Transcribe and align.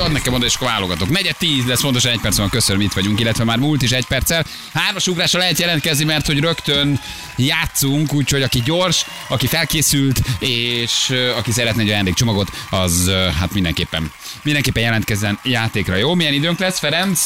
ad 0.00 0.12
nekem 0.12 0.32
oda, 0.32 0.46
és 0.46 0.54
akkor 0.54 0.68
válogatok. 0.68 1.08
Negyed 1.08 1.36
tíz 1.36 1.66
lesz, 1.66 1.80
pontosan 1.80 2.12
egy 2.12 2.20
perc 2.20 2.36
van, 2.36 2.48
köszönöm, 2.48 2.80
itt 2.80 2.92
vagyunk, 2.92 3.20
illetve 3.20 3.44
már 3.44 3.58
múlt 3.58 3.82
is 3.82 3.90
egy 3.90 4.06
perccel. 4.06 4.44
Hármas 4.72 5.06
ugrásra 5.06 5.38
lehet 5.38 5.58
jelentkezni, 5.58 6.04
mert 6.04 6.26
hogy 6.26 6.38
rögtön 6.38 7.00
játszunk, 7.36 8.12
úgyhogy 8.12 8.42
aki 8.42 8.62
gyors, 8.64 9.04
aki 9.28 9.46
felkészült, 9.46 10.20
és 10.38 11.12
aki 11.36 11.52
szeretne 11.52 11.82
egy 11.82 11.88
ajándékcsomagot, 11.88 12.48
az 12.70 13.10
hát 13.38 13.52
mindenképpen, 13.52 14.12
mindenképpen 14.42 14.82
jelentkezzen 14.82 15.38
játékra. 15.42 15.96
Jó, 15.96 16.14
milyen 16.14 16.32
időnk 16.32 16.58
lesz, 16.58 16.78
Ferenc? 16.78 17.20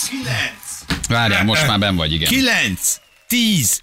Várjál, 1.08 1.44
most 1.44 1.66
már 1.66 1.78
ben 1.78 1.96
vagy, 1.96 2.12
igen. 2.12 2.28
9, 2.28 2.96
10, 3.28 3.82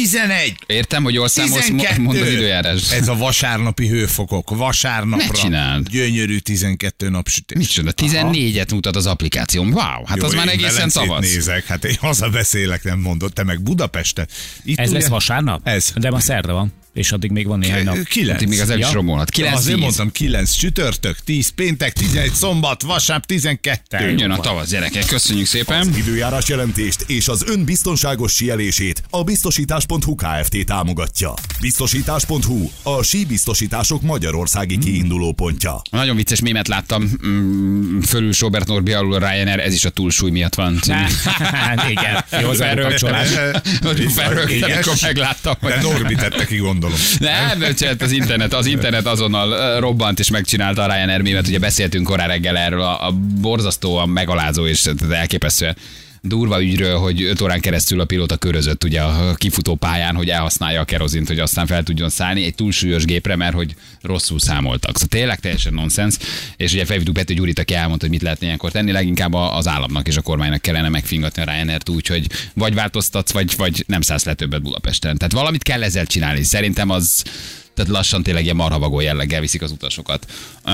11, 0.00 0.54
Értem, 0.66 1.02
hogy 1.02 1.14
jól 1.14 1.28
számolsz, 1.28 1.64
12. 1.64 2.02
mo- 2.02 2.12
mondd 2.12 2.26
az 2.26 2.32
időjárás. 2.32 2.90
Ez 2.90 3.08
a 3.08 3.16
vasárnapi 3.16 3.88
hőfokok. 3.88 4.50
Vasárnapra. 4.56 5.26
Ne 5.26 5.32
csináld. 5.32 5.88
Gyönyörű 5.88 6.38
12 6.38 7.08
napsütés. 7.08 7.58
Micsoda, 7.58 7.92
14-et 7.96 8.72
mutat 8.72 8.96
az 8.96 9.06
applikációm. 9.06 9.72
Wow, 9.72 10.04
hát 10.06 10.22
az 10.22 10.32
Jó, 10.32 10.38
már 10.38 10.46
én 10.46 10.52
egészen 10.52 10.88
tavasz. 10.90 11.20
nézek, 11.34 11.66
hát 11.66 11.84
én 11.84 11.96
hazabeszélek, 12.00 12.84
nem 12.84 12.98
mondod. 12.98 13.32
Te 13.32 13.42
meg 13.44 13.62
Budapesten. 13.62 14.28
Itt 14.64 14.78
Ez 14.78 14.88
ugye- 14.88 14.98
lesz 14.98 15.08
vasárnap? 15.08 15.68
Ez. 15.68 15.92
De 15.96 16.10
ma 16.10 16.20
szerda 16.20 16.52
van, 16.52 16.72
és 16.96 17.12
addig 17.12 17.30
még 17.30 17.46
van 17.46 17.58
néhány 17.58 17.84
nap. 17.84 18.02
9. 18.02 18.36
Addig 18.36 18.48
még 18.48 18.60
az 18.60 18.70
el 18.70 18.78
is 18.78 18.84
Ja. 18.86 18.92
romolhat. 18.92 19.30
9 19.30 19.54
Azért 19.56 19.74
10. 19.74 19.82
mondtam 19.84 20.10
9 20.12 20.52
csütörtök, 20.52 21.16
10 21.24 21.48
péntek, 21.48 21.92
11 21.92 22.32
szombat, 22.32 22.82
vasárnap 22.82 23.26
12. 23.26 24.14
Jön 24.18 24.30
a 24.30 24.36
tavasz, 24.40 24.68
gyerekek. 24.68 25.04
Köszönjük 25.06 25.46
szépen. 25.46 25.94
Időjárás 25.96 26.48
jelentést 26.48 27.04
és 27.06 27.28
az 27.28 27.44
ön 27.46 27.64
biztonságos 27.64 28.32
síelését 28.32 29.02
a 29.10 29.22
biztosítás.hu 29.24 30.14
Kft. 30.14 30.64
támogatja. 30.66 31.34
Biztosítás.hu 31.60 32.70
a 32.82 33.02
síbiztosítások 33.02 34.02
magyarországi 34.02 34.78
kiinduló 34.78 35.32
pontja. 35.32 35.82
Nagyon 35.90 36.16
vicces 36.16 36.40
mémet 36.40 36.68
láttam. 36.68 37.10
Mm, 37.26 37.98
fölül 38.00 38.32
Sobert 38.32 38.66
Norbi, 38.66 38.92
alul 38.92 39.18
Ryanair, 39.18 39.58
ez 39.58 39.72
is 39.74 39.84
a 39.84 39.90
túlsúly 39.90 40.30
miatt 40.30 40.54
van. 40.54 40.78
Hát 41.36 41.90
igen, 41.90 42.24
jó 42.40 42.48
az 42.48 42.56
Felrögtem. 42.56 42.88
kapcsolás. 42.90 43.28
Amikor 43.82 44.94
megláttam. 45.02 45.54
hogy- 45.60 45.74
Norbi 45.82 46.14
tette 46.14 46.46
ki, 46.46 46.58
gondolom. 46.90 47.58
Nem, 47.58 47.74
csak 47.74 48.00
az 48.00 48.12
internet, 48.12 48.54
az 48.54 48.66
internet 48.66 49.06
azonnal 49.06 49.80
robbant 49.80 50.18
és 50.18 50.30
megcsinálta 50.30 50.82
a 50.82 50.86
Ryanair 50.86 51.20
mémet. 51.20 51.46
Ugye 51.46 51.58
beszéltünk 51.58 52.06
korán 52.06 52.28
reggel 52.28 52.56
erről 52.56 52.80
a, 52.80 53.06
a 53.06 53.12
borzasztóan 53.40 54.08
megalázó 54.08 54.66
és 54.66 54.90
elképesztően 55.10 55.76
durva 56.28 56.62
ügyről, 56.62 56.98
hogy 56.98 57.22
5 57.22 57.40
órán 57.40 57.60
keresztül 57.60 58.00
a 58.00 58.04
pilóta 58.04 58.36
körözött 58.36 58.84
ugye 58.84 59.02
a 59.02 59.34
kifutó 59.34 59.74
pályán, 59.74 60.14
hogy 60.14 60.28
elhasználja 60.28 60.80
a 60.80 60.84
kerozint, 60.84 61.28
hogy 61.28 61.38
aztán 61.38 61.66
fel 61.66 61.82
tudjon 61.82 62.08
szállni 62.08 62.44
egy 62.44 62.54
túlsúlyos 62.54 63.04
gépre, 63.04 63.36
mert 63.36 63.54
hogy 63.54 63.74
rosszul 64.02 64.38
számoltak. 64.38 64.94
Szóval 64.94 65.08
tényleg 65.08 65.40
teljesen 65.40 65.74
nonsens. 65.74 66.16
És 66.56 66.72
ugye 66.72 66.84
felhívtuk 66.84 67.14
Pető 67.14 67.34
Gyurit, 67.34 67.58
aki 67.58 67.74
elmondta, 67.74 68.04
hogy 68.04 68.14
mit 68.14 68.22
lehetne 68.22 68.46
ilyenkor 68.46 68.70
tenni. 68.70 68.92
Leginkább 68.92 69.32
az 69.34 69.68
államnak 69.68 70.08
és 70.08 70.16
a 70.16 70.22
kormánynak 70.22 70.60
kellene 70.60 70.88
megfingatni 70.88 71.42
a 71.42 71.44
Ryanair-t 71.44 71.88
úgy, 71.88 72.06
hogy 72.06 72.26
vagy 72.54 72.74
változtatsz, 72.74 73.32
vagy, 73.32 73.54
vagy 73.56 73.84
nem 73.86 74.00
szállsz 74.00 74.24
le 74.24 74.34
többet 74.34 74.62
Budapesten. 74.62 75.16
Tehát 75.16 75.32
valamit 75.32 75.62
kell 75.62 75.82
ezzel 75.82 76.06
csinálni. 76.06 76.42
Szerintem 76.42 76.90
az 76.90 77.24
tehát 77.76 77.90
lassan 77.90 78.22
tényleg 78.22 78.44
ilyen 78.44 78.56
marhavagó 78.56 79.00
jelleggel 79.00 79.40
viszik 79.40 79.62
az 79.62 79.70
utasokat. 79.70 80.26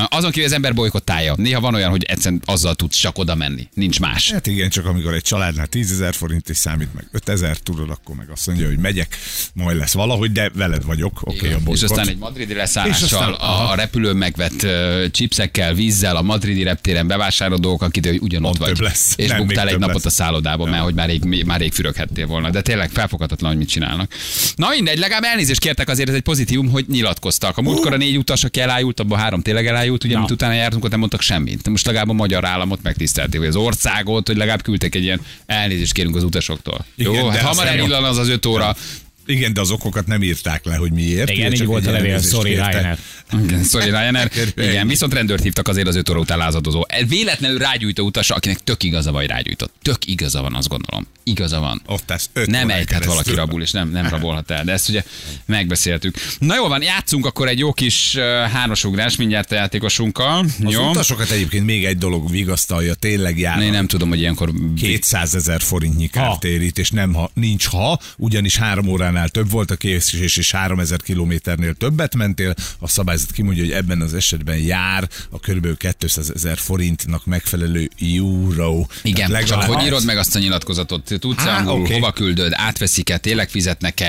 Azon 0.09 0.31
kívül 0.31 0.49
az 0.49 0.53
ember 0.55 0.75
bolykottálja. 0.75 1.35
Néha 1.37 1.61
van 1.61 1.75
olyan, 1.75 1.91
hogy 1.91 2.03
egyszerűen 2.03 2.43
azzal 2.45 2.75
tudsz 2.75 2.97
csak 2.97 3.19
oda 3.19 3.35
menni. 3.35 3.69
Nincs 3.75 4.01
más. 4.01 4.33
Hát 4.33 4.47
igen, 4.47 4.71
csak 4.71 4.87
amikor 4.87 5.15
egy 5.15 5.23
családnál 5.23 5.67
10 5.67 5.93
ezer 5.93 6.15
forint 6.15 6.49
is 6.49 6.57
számít 6.57 6.95
meg 6.95 7.09
5 7.13 7.29
ezer, 7.29 7.57
tudod, 7.57 7.91
akkor 7.91 8.17
meg 8.17 8.31
azt 8.31 8.47
mondja, 8.47 8.67
hogy 8.67 8.79
megyek, 8.79 9.17
majd 9.55 9.77
lesz 9.77 9.93
valahogy, 9.93 10.33
de 10.33 10.51
veled 10.55 10.85
vagyok, 10.85 11.21
oké, 11.23 11.37
okay, 11.37 11.53
a 11.53 11.57
és 11.57 11.63
bolykott. 11.63 11.91
aztán 11.91 12.09
egy 12.09 12.19
madridi 12.19 12.53
És 12.53 12.59
leszállással, 12.59 13.33
a, 13.33 13.71
a 13.71 13.75
repülőn 13.75 14.17
megvett 14.17 14.63
uh, 14.63 15.11
chipsekkel, 15.11 15.75
vízzel, 15.75 16.17
a 16.17 16.23
madridi 16.23 16.63
reptéren 16.63 17.07
bevásárolt 17.07 17.61
dolgok, 17.61 17.83
akit 17.83 18.07
hogy 18.07 18.19
ugyanott 18.21 18.57
vagy. 18.57 18.79
lesz. 18.79 19.15
És 19.17 19.29
Nem, 19.29 19.39
buktál 19.39 19.69
egy 19.69 19.79
napot 19.79 19.95
lesz. 19.95 20.05
a 20.05 20.11
szállodában, 20.11 20.69
mert 20.69 20.83
hogy 20.83 20.95
már 20.95 21.09
rég, 21.09 21.45
már 21.45 21.61
rég 21.61 21.73
füröghettél 21.73 22.27
volna. 22.27 22.51
De 22.51 22.63
tényleg 22.63 22.91
felfoghatatlan, 22.91 23.51
hogy 23.51 23.59
mit 23.59 23.69
csinálnak. 23.69 24.13
Na 24.57 24.69
mindegy, 24.69 24.99
legalább 24.99 25.25
elnézést 25.25 25.61
kértek 25.61 25.89
azért, 25.89 26.09
ez 26.09 26.15
egy 26.15 26.21
pozitívum, 26.21 26.71
hogy 26.71 26.85
nyilatkoztak. 26.93 27.57
A 27.59 27.63
múltkor 27.63 27.93
a 27.93 27.97
négy 27.97 28.17
utas, 28.17 28.45
aki 28.45 28.61
elájult, 28.61 29.01
abban 29.01 29.19
három 29.19 29.43
tényleg 29.43 29.67
elájult, 29.67 30.05
ugye, 30.05 30.13
Na. 30.13 30.19
amit 30.19 30.31
utána 30.31 30.53
jártunk, 30.53 30.85
ott 30.85 30.91
nem 30.91 30.99
mondtak 30.99 31.21
semmit. 31.21 31.69
Most 31.69 31.87
legalább 31.87 32.09
a 32.09 32.13
magyar 32.13 32.45
államot 32.45 32.83
megtisztelték, 32.83 33.41
vagy 33.41 33.49
az 33.49 33.57
országot, 33.57 34.27
hogy 34.27 34.37
legalább 34.37 34.63
küldtek 34.63 34.95
egy 34.95 35.03
ilyen 35.03 35.21
elnézést 35.47 35.93
kérünk 35.93 36.17
az 36.17 36.25
utasoktól. 36.25 36.85
Igen, 36.97 37.13
Jó, 37.13 37.29
hát 37.29 37.41
hamar 37.41 37.67
elillan 37.67 38.05
az 38.05 38.19
az 38.19 38.29
öt 38.29 38.47
óra. 38.47 38.77
Igen, 39.27 39.53
de 39.53 39.61
az 39.61 39.71
okokat 39.71 40.07
nem 40.07 40.23
írták 40.23 40.65
le, 40.65 40.77
hogy 40.77 40.93
miért. 40.93 41.31
Igen, 41.31 41.53
így 41.53 41.65
volt 41.65 41.87
a 41.87 41.91
levél, 41.91 42.21
sorry. 42.21 42.51
Ryanair. 42.51 42.99
Igen, 43.45 43.65
Sorry, 43.65 43.89
Ryanair. 43.91 44.31
Igen, 44.57 44.89
viszont 44.89 45.15
rendőrt 45.15 45.43
hívtak 45.43 45.69
azért 45.69 45.89
az 45.89 45.97
öt 45.97 46.11
óra 46.11 46.19
után 46.19 46.39
lázadozó. 46.39 46.87
Véletlenül 47.09 47.59
rágyújtó 47.59 48.05
utas, 48.05 48.31
akinek 48.31 48.59
tök 48.59 48.83
igaza 48.83 49.11
van, 49.11 49.21
hogy 49.21 49.31
rágyújtott. 49.31 49.73
Tök 49.83 50.07
igaza 50.07 50.41
van, 50.41 50.55
azt 50.55 50.69
gondolom. 50.69 51.07
Igaza 51.25 51.61
van. 51.61 51.83
Ott 51.87 52.11
ez 52.11 52.27
öt 52.33 52.47
Nem 52.47 52.65
órán 52.65 52.77
ejthet 52.77 53.05
valaki 53.05 53.35
rabul, 53.35 53.63
és 53.63 53.71
nem, 53.71 53.91
nem 53.91 54.09
rabolhat 54.09 54.51
el. 54.51 54.65
De 54.65 54.73
ezt 54.73 54.89
ugye 54.89 55.05
megbeszéltük. 55.47 56.17
Na 56.39 56.55
jó 56.55 56.69
van, 56.69 56.83
játszunk 56.83 57.27
akkor 57.27 57.49
egy 57.49 57.59
jó 57.59 57.73
kis 57.73 58.17
hármasugrás 58.53 59.17
mindjárt 59.17 59.53
a 59.53 59.55
játékosunkkal. 59.55 60.45
Az 60.65 60.73
jó? 60.73 60.91
utasokat 60.91 61.31
egyébként 61.31 61.65
még 61.65 61.85
egy 61.85 61.99
dolog 61.99 62.31
vigasztalja, 62.31 62.95
tényleg 62.95 63.39
jár. 63.39 63.63
Én 63.63 63.71
nem 63.71 63.87
tudom, 63.87 64.09
hogy 64.09 64.21
ilyenkor 64.21 64.53
200 64.81 65.35
ezer 65.35 65.61
forintnyi 65.61 66.07
kártérít, 66.07 66.79
és 66.79 66.91
nem 66.91 67.15
ha, 67.15 67.31
nincs 67.35 67.67
ha, 67.67 67.99
ugyanis 68.17 68.57
három 68.57 68.89
óránál 69.13 69.29
több 69.29 69.51
volt 69.51 69.71
a 69.71 69.77
késés, 69.77 70.37
és 70.37 70.51
3000 70.51 71.03
kilométernél 71.03 71.75
többet 71.75 72.15
mentél. 72.17 72.55
A 72.79 72.89
szabályzat 72.89 73.31
kimondja, 73.31 73.63
hogy 73.63 73.73
ebben 73.73 74.01
az 74.01 74.15
esetben 74.15 74.59
jár 74.59 75.09
a 75.31 75.39
kb. 75.39 75.67
200 75.99 76.31
ezer 76.35 76.59
forintnak 76.59 77.27
megfelelő 77.27 77.89
euró. 78.17 78.89
Igen, 79.03 79.31
Tehát 79.31 79.47
csak 79.47 79.57
legalább- 79.59 79.79
hogy 79.79 79.87
írod 79.87 80.05
meg 80.05 80.17
azt 80.19 80.37
a 80.37 80.39
nyilatkozatot? 80.39 81.11
Tudsz 81.19 81.45
Á, 81.47 81.59
angolul, 81.59 81.81
oké. 81.83 81.93
hova 81.93 82.13
küldöd, 82.13 82.53
átveszik-e, 82.55 83.19
tényleg 83.19 83.49
fizetnek-e, 83.51 84.09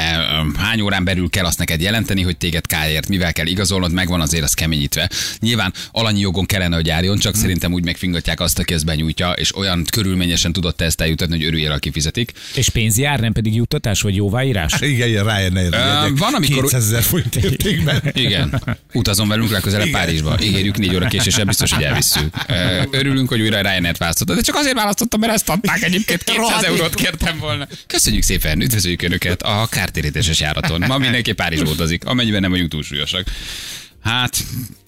hány 0.58 0.82
órán 0.82 1.04
belül 1.04 1.30
kell 1.30 1.46
azt 1.46 1.58
neked 1.58 1.82
jelenteni, 1.82 2.22
hogy 2.22 2.38
téged 2.38 2.68
kárért, 2.68 3.08
mivel 3.08 3.34
kell 3.34 3.46
igazolnod, 3.46 3.92
megvan 3.92 4.22
azért 4.22 4.44
az 4.44 4.54
keményítve. 4.54 5.10
Nyilván 5.40 5.74
alanyi 5.92 6.20
jogon 6.20 6.46
kellene, 6.46 6.76
hogy 6.76 6.86
járjon, 6.88 7.18
csak 7.18 7.36
szerintem 7.36 7.74
úgy 7.74 7.84
megfingatják 7.84 8.40
azt, 8.40 8.60
aki 8.60 8.74
ezt 8.74 8.86
benyújtja, 8.86 9.32
és 9.32 9.56
olyan 9.56 9.84
körülményesen 9.92 10.54
tudott 10.54 10.82
ezt 10.82 11.02
eljutatni, 11.02 11.36
hogy 11.36 11.46
örüljél, 11.46 11.72
aki 11.72 11.92
fizetik. 11.92 12.32
És 12.56 12.70
pénz 12.70 12.98
jár, 12.98 13.20
nem 13.20 13.32
pedig 13.34 13.56
juttatás 13.56 14.02
vagy 14.02 14.16
jóváírás? 14.16 14.74
Igen, 14.94 15.24
Ryanair. 15.24 15.74
Ö, 15.74 16.16
van, 16.16 16.34
amikor- 16.34 16.64
200 16.64 16.84
ezer 16.86 17.02
forint 17.02 17.36
értékben. 17.36 18.02
Igen. 18.14 18.62
Utazom 18.94 19.28
velünk 19.28 19.50
legközelebb. 19.52 19.90
Párizsba. 19.90 20.38
Ígérjük 20.42 20.78
négy 20.78 20.96
óra 20.96 21.08
késéssel, 21.08 21.46
biztos, 21.46 21.72
hogy 21.72 21.84
elvisszük. 21.84 22.36
Ö, 22.48 22.82
Örülünk, 22.92 23.30
hogy 23.30 23.42
újra 23.42 23.62
Ryanair-t 23.62 23.98
választottad. 23.98 24.36
De 24.36 24.42
csak 24.42 24.56
azért 24.56 24.76
választottam, 24.76 25.20
mert 25.20 25.34
ezt 25.34 25.50
adták 25.50 25.82
egyébként 25.82 26.24
200 26.34 26.38
Rohadt. 26.46 26.64
eurót 26.66 26.96
kértem 26.96 27.38
volna. 27.40 27.68
Köszönjük 27.88 28.24
szépen, 28.24 28.62
üdvözöljük 28.62 29.02
Önöket 29.02 29.42
a 29.42 29.68
kártérítéses 29.70 30.40
járaton. 30.40 30.84
Ma 30.88 30.98
mindenki 30.98 31.32
Párizsba 31.34 31.70
utazik, 31.70 32.06
amennyiben 32.06 32.42
nem 32.42 32.52
vagyunk 32.52 32.70
túlsúlyosak. 32.70 33.28
Hát, 34.04 34.38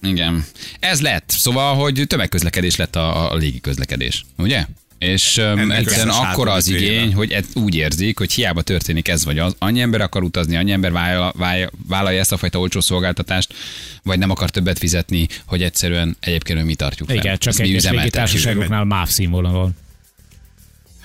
igen. 0.02 0.44
Ez 0.80 1.00
lett. 1.00 1.30
Szóval, 1.38 1.74
hogy 1.74 2.04
tömegközlekedés 2.06 2.76
lett 2.76 2.96
a, 2.96 3.32
a 3.32 3.36
légi 3.36 3.60
közlekedés. 3.60 4.24
Ugye? 4.36 4.66
És 4.98 5.36
um, 5.36 5.70
egyszerűen 5.70 6.08
akkora 6.08 6.52
az 6.52 6.68
igény, 6.68 7.14
hogy 7.14 7.32
ez 7.32 7.44
úgy 7.54 7.74
érzik, 7.74 8.18
hogy 8.18 8.32
hiába 8.32 8.62
történik 8.62 9.08
ez 9.08 9.24
vagy 9.24 9.38
az. 9.38 9.54
Annyi 9.58 9.80
ember 9.80 10.00
akar 10.00 10.22
utazni, 10.22 10.56
annyi 10.56 10.72
ember 10.72 10.92
vállalja, 10.92 12.20
ezt 12.20 12.32
a 12.32 12.36
fajta 12.36 12.58
olcsó 12.58 12.80
szolgáltatást, 12.80 13.54
vagy 14.02 14.18
nem 14.18 14.30
akar 14.30 14.50
többet 14.50 14.78
fizetni, 14.78 15.28
hogy 15.46 15.62
egyszerűen 15.62 16.16
egyébként 16.20 16.64
mi 16.64 16.74
tartjuk 16.74 17.08
fel. 17.08 17.18
Igen, 17.18 17.38
csak 17.38 17.48
Ezt 17.48 17.62
mi 17.62 17.68
egyes 17.68 17.90
légitársaságoknál 17.90 18.84
MÁV 18.84 19.08
színvonal 19.08 19.52
van. 19.52 19.76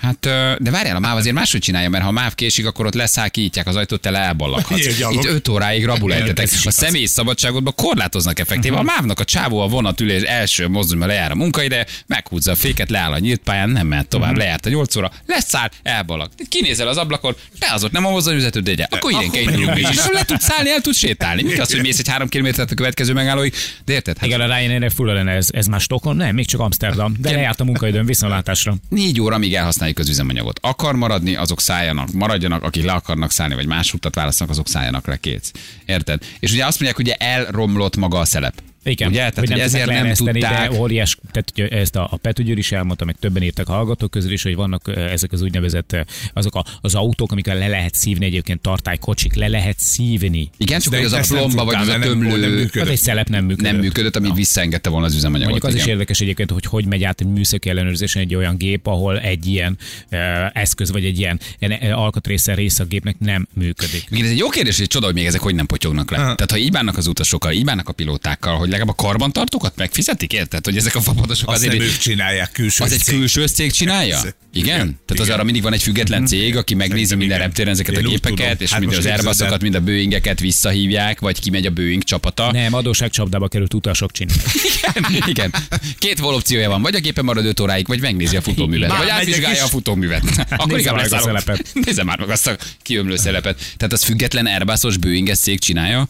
Hát, 0.01 0.19
de 0.59 0.71
várjál, 0.71 0.95
a 0.95 0.99
MÁV 0.99 1.15
azért 1.17 1.35
máshogy 1.35 1.61
csinálja, 1.61 1.89
mert 1.89 2.03
ha 2.03 2.11
MÁV 2.11 2.35
késik, 2.35 2.65
akkor 2.65 2.85
ott 2.85 2.93
leszáll, 2.93 3.27
kinyitják 3.27 3.67
az 3.67 3.75
ajtót, 3.75 4.01
te 4.01 4.09
le 4.09 4.19
elballaghatsz. 4.19 4.79
Igen, 4.79 4.97
gyalog. 4.97 5.23
Itt 5.23 5.29
5 5.29 5.47
óráig 5.47 5.85
rabulejtetek. 5.85 6.47
Igen, 6.47 6.59
A 6.63 6.71
személyi 6.71 7.05
szabadságodban 7.05 7.73
korlátoznak 7.75 8.39
effektíve. 8.39 8.77
A 8.77 8.81
MÁV-nak 8.83 9.19
a 9.19 9.23
csávó 9.23 9.59
a 9.59 9.67
vonatülés 9.67 10.21
első 10.21 10.67
mozdulma 10.67 11.05
lejár 11.05 11.31
a 11.31 11.35
munkaide, 11.35 11.85
meghúzza 12.07 12.51
a 12.51 12.55
féket, 12.55 12.89
leáll 12.89 13.11
a 13.11 13.19
nyílt 13.19 13.39
pályán, 13.39 13.69
nem 13.69 13.87
mehet 13.87 14.07
tovább, 14.07 14.37
lejárt 14.37 14.65
a 14.65 14.69
8 14.69 14.95
óra, 14.95 15.11
leszáll, 15.25 15.69
elballag. 15.83 16.29
Kinézel 16.49 16.87
az 16.87 16.97
ablakon, 16.97 17.35
behozott 17.59 17.91
nem 17.91 18.05
a 18.05 18.09
mozdonyüzetőt, 18.09 18.75
de 18.75 18.87
akkor 18.89 19.11
ilyen 19.11 19.29
kell 19.31 19.77
is. 19.77 19.87
Le 20.11 20.23
tudsz 20.25 20.43
szállni, 20.43 20.69
el 20.69 20.81
tudsz 20.81 20.97
sétálni. 20.97 21.43
Mit 21.43 21.59
az, 21.59 21.71
hogy 21.71 21.81
mész 21.81 21.99
egy 21.99 22.07
három 22.07 22.27
kilométert 22.29 22.71
a 22.71 22.75
következő 22.75 23.13
megállóig? 23.13 23.53
De 23.85 23.93
érted? 23.93 24.17
Hát 24.17 24.25
Igen, 24.25 24.41
a 24.41 24.45
Ryanair 24.57 24.91
full 24.91 25.13
lenne 25.13 25.31
ez, 25.31 25.47
ez 25.53 25.65
már 25.65 25.79
Stockholm, 25.79 26.17
nem, 26.17 26.35
még 26.35 26.45
csak 26.47 26.59
Amsterdam, 26.59 27.13
de 27.19 27.31
lejárt 27.31 27.59
a 27.59 27.63
munkaidőn 27.63 28.05
viszontlátásra. 28.05 28.75
négy 28.89 29.21
óra, 29.21 29.35
amíg 29.35 29.55
elhasználjuk 29.55 29.90
az 29.99 30.09
üzemanyagot. 30.09 30.59
Akar 30.61 30.95
maradni, 30.95 31.35
azok 31.35 31.61
szálljanak, 31.61 32.11
maradjanak, 32.11 32.63
akik 32.63 32.83
le 32.83 32.91
akarnak 32.91 33.31
szállni, 33.31 33.55
vagy 33.55 33.67
más 33.67 33.93
utat 33.93 34.15
választanak, 34.15 34.51
azok 34.51 34.67
szálljanak 34.67 35.07
le 35.07 35.17
kész. 35.17 35.51
Érted? 35.85 36.23
És 36.39 36.51
ugye 36.51 36.65
azt 36.65 36.79
mondják, 36.79 36.95
hogy 36.95 37.27
elromlott 37.27 37.95
maga 37.95 38.19
a 38.19 38.25
szelep. 38.25 38.61
Igen, 38.83 39.09
Ugye? 39.09 39.17
Tehát, 39.17 39.37
hogy 39.37 39.49
nem 39.49 39.57
hogy 39.57 39.67
ezért 39.67 39.85
tudnak 39.85 40.03
nem 40.03 40.13
tudták. 40.13 40.69
De 40.71 40.79
óriás, 40.79 41.17
tehát 41.31 41.51
ugye 41.53 41.67
ezt 41.67 41.95
a, 41.95 42.07
a 42.11 42.17
Pető 42.17 42.43
Győr 42.43 42.57
is 42.57 42.71
elmondta, 42.71 43.05
meg 43.05 43.15
többen 43.19 43.43
írtak 43.43 43.69
a 43.69 43.71
hallgatók 43.71 44.11
közül 44.11 44.31
is, 44.31 44.43
hogy 44.43 44.55
vannak 44.55 44.91
ezek 44.95 45.31
az 45.31 45.41
úgynevezett 45.41 46.05
azok 46.33 46.55
a, 46.55 46.65
az 46.81 46.95
autók, 46.95 47.31
amikkel 47.31 47.57
le 47.57 47.67
lehet 47.67 47.95
szívni 47.95 48.25
egyébként 48.25 48.61
tartálykocsik, 48.61 49.33
le 49.33 49.47
lehet 49.47 49.79
szívni. 49.79 50.49
Igen, 50.57 50.79
csak 50.79 50.91
De 50.91 50.97
hogy 50.97 51.05
az 51.05 51.13
a 51.13 51.15
nem 51.15 51.25
plomba 51.27 51.65
vagy 51.65 51.75
az 51.75 51.87
a 51.87 51.93
tudtam, 51.93 52.19
nem- 52.19 52.27
nem 52.27 52.39
tömlő 52.39 52.55
működött. 52.55 52.87
Az 52.87 52.91
egy 52.91 52.99
szelep 52.99 53.27
nem 53.27 53.45
működött. 53.45 53.71
nem 53.71 53.81
működött, 53.81 54.15
ami 54.15 54.31
visszaengedte 54.33 54.89
volna 54.89 55.05
az 55.05 55.15
üzemanyagot. 55.15 55.51
Mondjuk 55.51 55.69
az 55.69 55.75
is 55.75 55.81
igen. 55.81 55.93
érdekes 55.93 56.21
egyébként, 56.21 56.51
hogy 56.51 56.65
hogy 56.65 56.85
megy 56.85 57.03
át 57.03 57.21
egy 57.21 57.27
műszaki 57.27 57.69
ellenőrzésen 57.69 58.21
egy 58.21 58.35
olyan 58.35 58.57
gép, 58.57 58.87
ahol 58.87 59.19
egy 59.19 59.47
ilyen 59.47 59.77
uh, 60.11 60.19
eszköz 60.53 60.91
vagy 60.91 61.05
egy 61.05 61.19
ilyen, 61.19 61.39
uh, 61.61 61.99
alkatrésze 61.99 62.53
része 62.53 62.83
a 62.83 62.85
gépnek 62.85 63.15
nem 63.19 63.47
működik. 63.53 64.05
Igen, 64.09 64.25
ez 64.25 64.31
egy 64.31 64.37
jó 64.37 64.49
kérdés, 64.49 64.77
hogy 64.77 64.87
csoda, 64.87 65.05
hogy 65.05 65.15
még 65.15 65.25
ezek 65.25 65.41
hogy 65.41 65.55
nem 65.55 65.65
potyognak 65.65 66.11
le. 66.11 66.17
Ha. 66.17 66.23
Tehát, 66.23 66.51
ha 66.51 66.57
így 66.57 66.71
bánnak 66.71 66.97
az 66.97 67.07
utasokkal, 67.07 67.51
így 67.51 67.65
bánnak 67.65 67.89
a 67.89 67.91
pilótákkal, 67.91 68.57
hogy 68.57 68.69
legalább 68.71 68.89
a 68.99 69.03
karbantartókat 69.03 69.73
megfizetik, 69.75 70.33
érted? 70.33 70.65
Hogy 70.65 70.77
ezek 70.77 70.95
a 70.95 71.01
fapadosok 71.01 71.49
Azt 71.49 71.57
azért 71.57 71.73
nem 71.73 71.81
egy- 71.81 71.87
ők 71.87 71.97
csinálják, 71.97 72.51
külső 72.51 72.83
az 72.83 72.91
egy 72.91 73.03
külső 73.03 73.45
cég 73.47 73.71
csinálja? 73.71 74.17
Igen? 74.17 74.33
Igen. 74.53 74.77
Tehát 74.77 75.09
az 75.09 75.19
Igen. 75.19 75.31
arra 75.33 75.43
mindig 75.43 75.61
van 75.61 75.73
egy 75.73 75.81
független 75.83 76.25
cég, 76.25 76.55
aki 76.57 76.73
megnézi 76.73 77.05
Szerintem 77.05 77.17
minden 77.17 77.37
igen. 77.37 77.47
reptéren 77.47 77.71
ezeket 77.73 77.97
Én 77.97 78.05
a 78.05 78.09
gépeket, 78.09 78.37
tudom. 78.37 78.55
és 78.59 78.71
Hát 78.71 78.79
mind 78.79 78.93
az. 78.93 79.05
Airbusokat, 79.05 79.61
mind 79.61 79.75
a 79.75 79.79
Boeingeket 79.81 80.39
visszahívják, 80.39 81.19
vagy 81.19 81.39
kimegy 81.39 81.65
a 81.65 81.69
Boeing 81.69 82.03
csapata. 82.03 82.51
Nem, 82.51 82.73
adóságcsapdába 82.73 83.47
került 83.47 83.73
utasok 83.73 84.11
csinálják. 84.11 84.45
Igen, 85.09 85.23
igen. 85.27 85.53
Két 85.99 86.19
volopciója 86.19 86.69
van, 86.69 86.81
vagy 86.81 86.95
a 86.95 86.99
gépen 86.99 87.25
marad 87.25 87.45
5 87.45 87.59
óráig, 87.59 87.87
vagy 87.87 88.01
megnézi 88.01 88.35
a 88.37 88.41
futóművet, 88.41 88.89
Már 88.89 88.97
vagy 88.97 89.09
átvizsgálja 89.09 89.55
is. 89.57 89.61
a 89.61 89.67
futóművet. 89.67 90.23
Akkor 90.49 90.77
inkább 90.77 90.95
meg 90.95 91.13
a 91.13 91.19
szelepet. 91.19 91.69
Nézze 91.73 92.03
már 92.03 92.19
meg 92.19 92.29
azt 92.29 92.47
a 92.47 92.57
kiömlő 92.81 93.15
szelepet. 93.15 93.59
Tehát 93.77 93.93
az 93.93 94.03
független 94.03 94.45
Airbusos 94.45 94.97
Boeinges 94.97 95.37
cég 95.37 95.59
csinálja, 95.59 96.07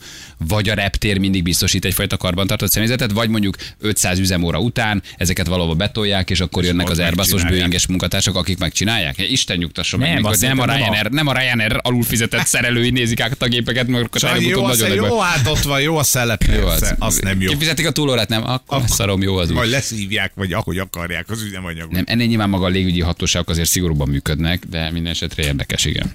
vagy 0.48 0.70
a 0.70 0.74
reptér 0.74 1.18
mindig 1.18 1.44
biztosít 1.44 1.86
egyfajta 1.86 2.18
karbantartott 2.52 2.72
személyzetet, 2.72 3.12
vagy 3.12 3.30
mondjuk 3.30 3.56
500 3.80 4.20
üzemóra 4.20 4.60
után 4.60 5.04
ezeket 5.18 5.48
valahol 5.48 5.76
betolják, 5.76 6.30
és 6.30 6.40
akkor 6.40 6.64
jönnek 6.64 6.86
ott 6.86 6.92
az 6.92 7.00
Airbusos. 7.00 7.44
Boeinges 7.44 7.88
munkatársak, 7.88 8.36
akik 8.36 8.58
megcsinálják. 8.58 9.30
Isten 9.30 9.58
nyugtasson 9.58 10.00
meg, 10.00 10.22
Nem, 10.22 10.32
nem, 10.40 10.60
a 10.60 10.66
Ryanair, 10.66 11.10
nem 11.10 11.28
a 11.28 11.34
Ryanair 11.34 11.80
alul 11.82 12.04
fizetett 12.04 12.46
szerelői 12.46 12.90
nézik 12.90 13.20
át 13.22 13.42
a 13.42 13.48
gépeket, 13.48 13.88
mert 13.88 14.06
akkor 14.06 14.22
jó, 14.22 14.28
előbb-utóbb 14.28 14.64
az, 14.64 14.80
nagyon 14.80 14.96
jó, 14.96 15.02
nagyba- 15.02 15.22
hát 15.22 15.48
ott 15.48 15.62
van, 15.62 15.82
jó 15.82 15.98
a 15.98 16.04
szelep, 16.04 16.44
Jó, 16.44 16.66
persze, 16.66 16.96
az 17.00 17.18
nem 17.24 17.42
jó. 17.42 17.52
Kifizetik 17.52 17.88
a 17.88 17.92
túlórát, 17.92 18.30
nem? 18.30 18.42
Akkor 18.44 18.78
Akkor- 18.78 18.90
szarom, 18.90 19.22
jó 19.22 19.36
az 19.38 19.50
úgy. 19.50 19.56
Vagy 19.56 19.70
leszívják, 19.70 20.32
vagy 20.36 20.54
ahogy 20.54 20.78
akarják 20.78 21.30
az 21.30 21.42
üzemanyagot. 21.42 21.92
Nem, 21.92 22.04
ennél 22.08 22.28
nyilván 22.28 22.50
maga 22.50 22.66
a 22.66 22.70
légügyi 22.70 23.02
hatóságok 23.02 23.50
azért 23.50 23.70
szigorúban 23.70 24.10
működnek, 24.10 24.64
de 24.70 24.92
minden 24.92 25.12
esetre 25.12 25.44
érdekes, 25.44 25.86
igen. 25.86 26.12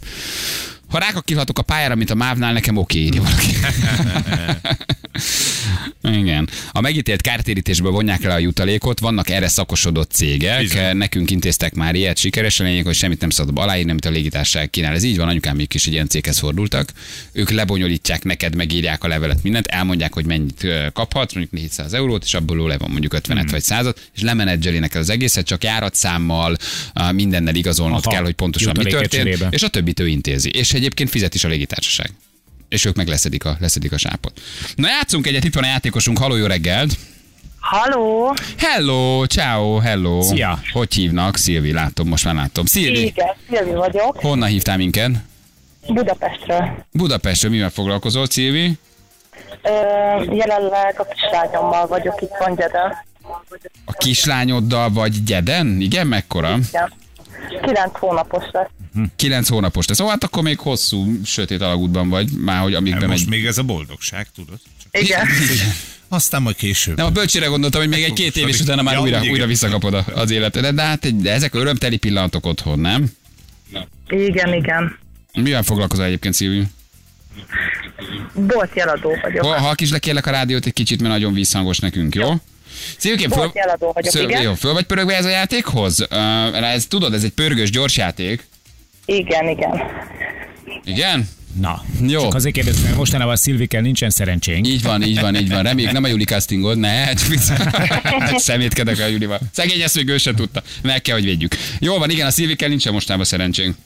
Ha 0.88 0.98
rákakilhatok 0.98 1.58
a 1.58 1.62
pályára, 1.62 1.94
mint 1.94 2.10
a 2.10 2.14
mávnál, 2.14 2.52
nekem 2.52 2.76
oké, 2.76 2.98
írja 2.98 3.22
valaki. 3.22 3.46
Igen. 6.02 6.48
A 6.72 6.80
megítélt 6.80 7.20
kártérítésből 7.20 7.90
vonják 7.90 8.22
le 8.22 8.32
a 8.34 8.38
jutalékot, 8.38 9.00
vannak 9.00 9.30
erre 9.30 9.48
szakosodott 9.48 10.10
cégek, 10.10 10.60
Bizony. 10.60 10.96
nekünk 10.96 11.30
intéztek 11.30 11.74
már 11.74 11.94
ilyet 11.94 12.18
sikeresen, 12.18 12.66
lényeg, 12.66 12.84
hogy 12.84 12.94
semmit 12.94 13.20
nem 13.20 13.30
szabad 13.30 13.58
aláírni, 13.58 13.90
amit 13.90 14.04
a 14.04 14.10
légitársaság 14.10 14.70
kínál. 14.70 14.94
Ez 14.94 15.02
így 15.02 15.16
van, 15.16 15.28
anyukám 15.28 15.56
még 15.56 15.68
is 15.74 15.86
egy 15.86 15.92
ilyen 15.92 16.08
céghez 16.08 16.38
fordultak. 16.38 16.92
Ők 17.32 17.50
lebonyolítják 17.50 18.24
neked, 18.24 18.54
megírják 18.54 19.04
a 19.04 19.08
levelet, 19.08 19.42
mindent, 19.42 19.66
elmondják, 19.66 20.14
hogy 20.14 20.24
mennyit 20.26 20.66
kaphatsz, 20.92 21.34
mondjuk 21.34 21.60
400 21.60 21.92
eurót, 21.92 22.24
és 22.24 22.34
abból 22.34 22.68
le 22.68 22.78
van 22.78 22.90
mondjuk 22.90 23.12
50 23.12 23.34
Hmm. 23.36 23.46
vagy 23.50 23.62
100 23.62 23.86
és 24.14 24.20
lemenedzseli 24.22 24.78
neked 24.78 25.00
az 25.00 25.10
egészet, 25.10 25.46
csak 25.46 25.64
járatszámmal, 25.64 26.56
mindennel 27.12 27.54
igazolnod 27.54 28.00
Aha, 28.04 28.14
kell, 28.14 28.22
hogy 28.24 28.34
pontosan 28.34 28.74
mi 28.76 28.84
történt, 28.84 29.10
cserébe. 29.12 29.48
és 29.50 29.62
a 29.62 29.68
többit 29.68 30.00
ő 30.00 30.08
intézi. 30.08 30.48
És 30.50 30.72
egyébként 30.76 31.10
fizet 31.10 31.34
is 31.34 31.44
a 31.44 31.48
légitársaság. 31.48 32.10
És 32.68 32.84
ők 32.84 32.96
meg 32.96 33.08
leszedik 33.08 33.44
a, 33.44 33.56
leszedik 33.60 33.92
a 33.92 33.98
sápot. 33.98 34.40
Na 34.74 34.88
játszunk 34.88 35.26
egyet, 35.26 35.44
itt 35.44 35.54
van 35.54 35.64
a 35.64 35.66
játékosunk, 35.66 36.18
haló, 36.18 36.36
jó 36.36 36.46
reggelt! 36.46 36.96
Halló, 37.60 38.34
Hello, 38.58 39.26
ciao, 39.26 39.78
hello. 39.78 40.22
Szia. 40.22 40.58
Hogy 40.72 40.94
hívnak? 40.94 41.36
Szilvi, 41.36 41.72
látom, 41.72 42.08
most 42.08 42.24
már 42.24 42.34
látom. 42.34 42.66
Szilvi, 42.66 43.04
igen, 43.04 43.34
Szilvi 43.50 43.74
vagyok, 43.74 44.20
honnan 44.20 44.48
hívtál 44.48 44.76
minket? 44.76 45.10
Budapestről. 45.88 46.84
Budapestről 46.92 47.50
mivel 47.50 47.70
foglalkozol, 47.70 48.26
Szilvi? 48.26 48.78
Ö, 49.62 49.70
jelenleg 50.34 50.94
a 51.00 51.06
kislányommal 51.06 51.86
vagyok 51.86 52.20
itt 52.22 52.34
van 52.38 52.54
Gyeden. 52.54 53.04
A 53.84 53.92
kislányoddal 53.92 54.90
vagy 54.90 55.24
gyeden? 55.24 55.80
Igen, 55.80 56.06
mekkora? 56.06 56.58
Igen. 56.68 56.92
Kilenc 57.62 57.98
hónapos 57.98 58.44
lesz. 58.52 58.68
Kilenc 59.16 59.48
hónapos. 59.48 59.84
Szóval 59.88 60.12
hát 60.12 60.24
akkor 60.24 60.42
még 60.42 60.58
hosszú, 60.58 61.20
sötét 61.24 61.60
alagútban 61.60 62.08
vagy, 62.08 62.30
már 62.44 62.60
hogy 62.62 62.74
amíg 62.74 62.90
Nem, 62.90 63.00
bemegy. 63.00 63.16
most 63.16 63.28
még 63.30 63.46
ez 63.46 63.58
a 63.58 63.62
boldogság, 63.62 64.26
tudod? 64.34 64.58
Csak 64.82 65.02
Igen. 65.02 65.26
aztán 66.08 66.42
majd 66.42 66.56
később. 66.56 66.96
Nem, 66.96 67.06
a 67.06 67.10
bölcsére 67.10 67.46
gondoltam, 67.46 67.80
hogy 67.80 67.90
még 67.90 68.02
egy 68.02 68.12
két 68.12 68.36
év, 68.36 68.48
és 68.48 68.60
utána 68.60 68.82
már 68.82 68.94
Ja, 68.94 69.00
újra, 69.00 69.18
igen. 69.18 69.32
újra 69.32 69.46
visszakapod 69.46 69.94
a- 69.94 70.04
az 70.14 70.30
életedet. 70.30 70.74
De 70.74 70.82
hát 70.82 71.20
de 71.22 71.32
ezek 71.32 71.54
örömteli 71.54 71.96
pillanatok 71.96 72.46
otthon, 72.46 72.78
nem? 72.78 73.10
Igen, 74.08 74.52
igen. 74.54 74.98
Mivel 75.32 75.62
foglalkozol 75.62 76.04
egyébként, 76.04 76.34
Szilvi? 76.34 76.66
Boltjeladó 78.34 79.16
vagyok. 79.22 79.44
Ha 79.44 79.60
halkítsd 79.60 79.92
le 79.92 79.98
kérlek 79.98 80.26
a 80.26 80.30
rádiót 80.30 80.66
egy 80.66 80.72
kicsit, 80.72 81.00
mert 81.00 81.12
nagyon 81.12 81.32
visszhangos 81.32 81.78
nekünk, 81.78 82.14
jó? 82.14 82.28
Szilvikém, 82.96 83.30
föl, 83.30 83.52
vagyok, 83.92 84.28
igen. 84.28 84.42
jó, 84.42 84.54
föl 84.54 84.72
vagy 84.72 84.84
pörögve 84.84 85.16
ez 85.16 85.24
a 85.24 85.28
játékhoz? 85.28 86.06
Uh, 86.10 86.72
ez, 86.72 86.86
tudod, 86.86 87.14
ez 87.14 87.24
egy 87.24 87.30
pörgős, 87.30 87.70
gyors 87.70 87.96
játék. 87.96 88.46
Igen, 89.04 89.48
igen. 89.48 89.82
Igen? 90.84 91.28
Na, 91.60 91.82
Jó. 92.06 92.20
csak 92.20 92.34
azért 92.34 92.54
kérdeztem, 92.54 92.84
mert 92.84 92.96
mostanában 92.96 93.32
a 93.32 93.36
Szilvikkel 93.36 93.80
nincsen 93.80 94.10
szerencsénk. 94.10 94.66
Így 94.66 94.82
van, 94.82 95.02
így 95.02 95.20
van, 95.20 95.36
így 95.36 95.50
van. 95.50 95.62
Reméljük, 95.62 95.92
nem 95.92 96.04
a 96.04 96.06
Juli 96.06 96.24
castingod, 96.24 96.78
ne, 96.78 97.06
vicc- 97.28 97.52
szemétkedek 98.48 98.98
a 98.98 99.06
Julival. 99.06 99.40
Szegény 99.52 99.80
ezt 99.80 99.94
még 99.94 100.08
ő 100.08 100.18
sem 100.18 100.34
tudta. 100.34 100.62
Meg 100.82 101.02
kell, 101.02 101.14
hogy 101.14 101.24
védjük. 101.24 101.54
Jó 101.78 101.98
van, 101.98 102.10
igen, 102.10 102.26
a 102.26 102.30
Szilvikkel 102.30 102.68
nincsen 102.68 102.92
mostában 102.92 103.24
szerencsénk. 103.24 103.76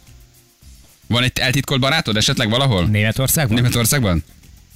Van 1.06 1.22
egy 1.22 1.32
eltitkolt 1.34 1.80
barátod 1.80 2.16
esetleg 2.16 2.50
valahol? 2.50 2.86
Németországban? 2.86 3.56
Németországban? 3.56 4.24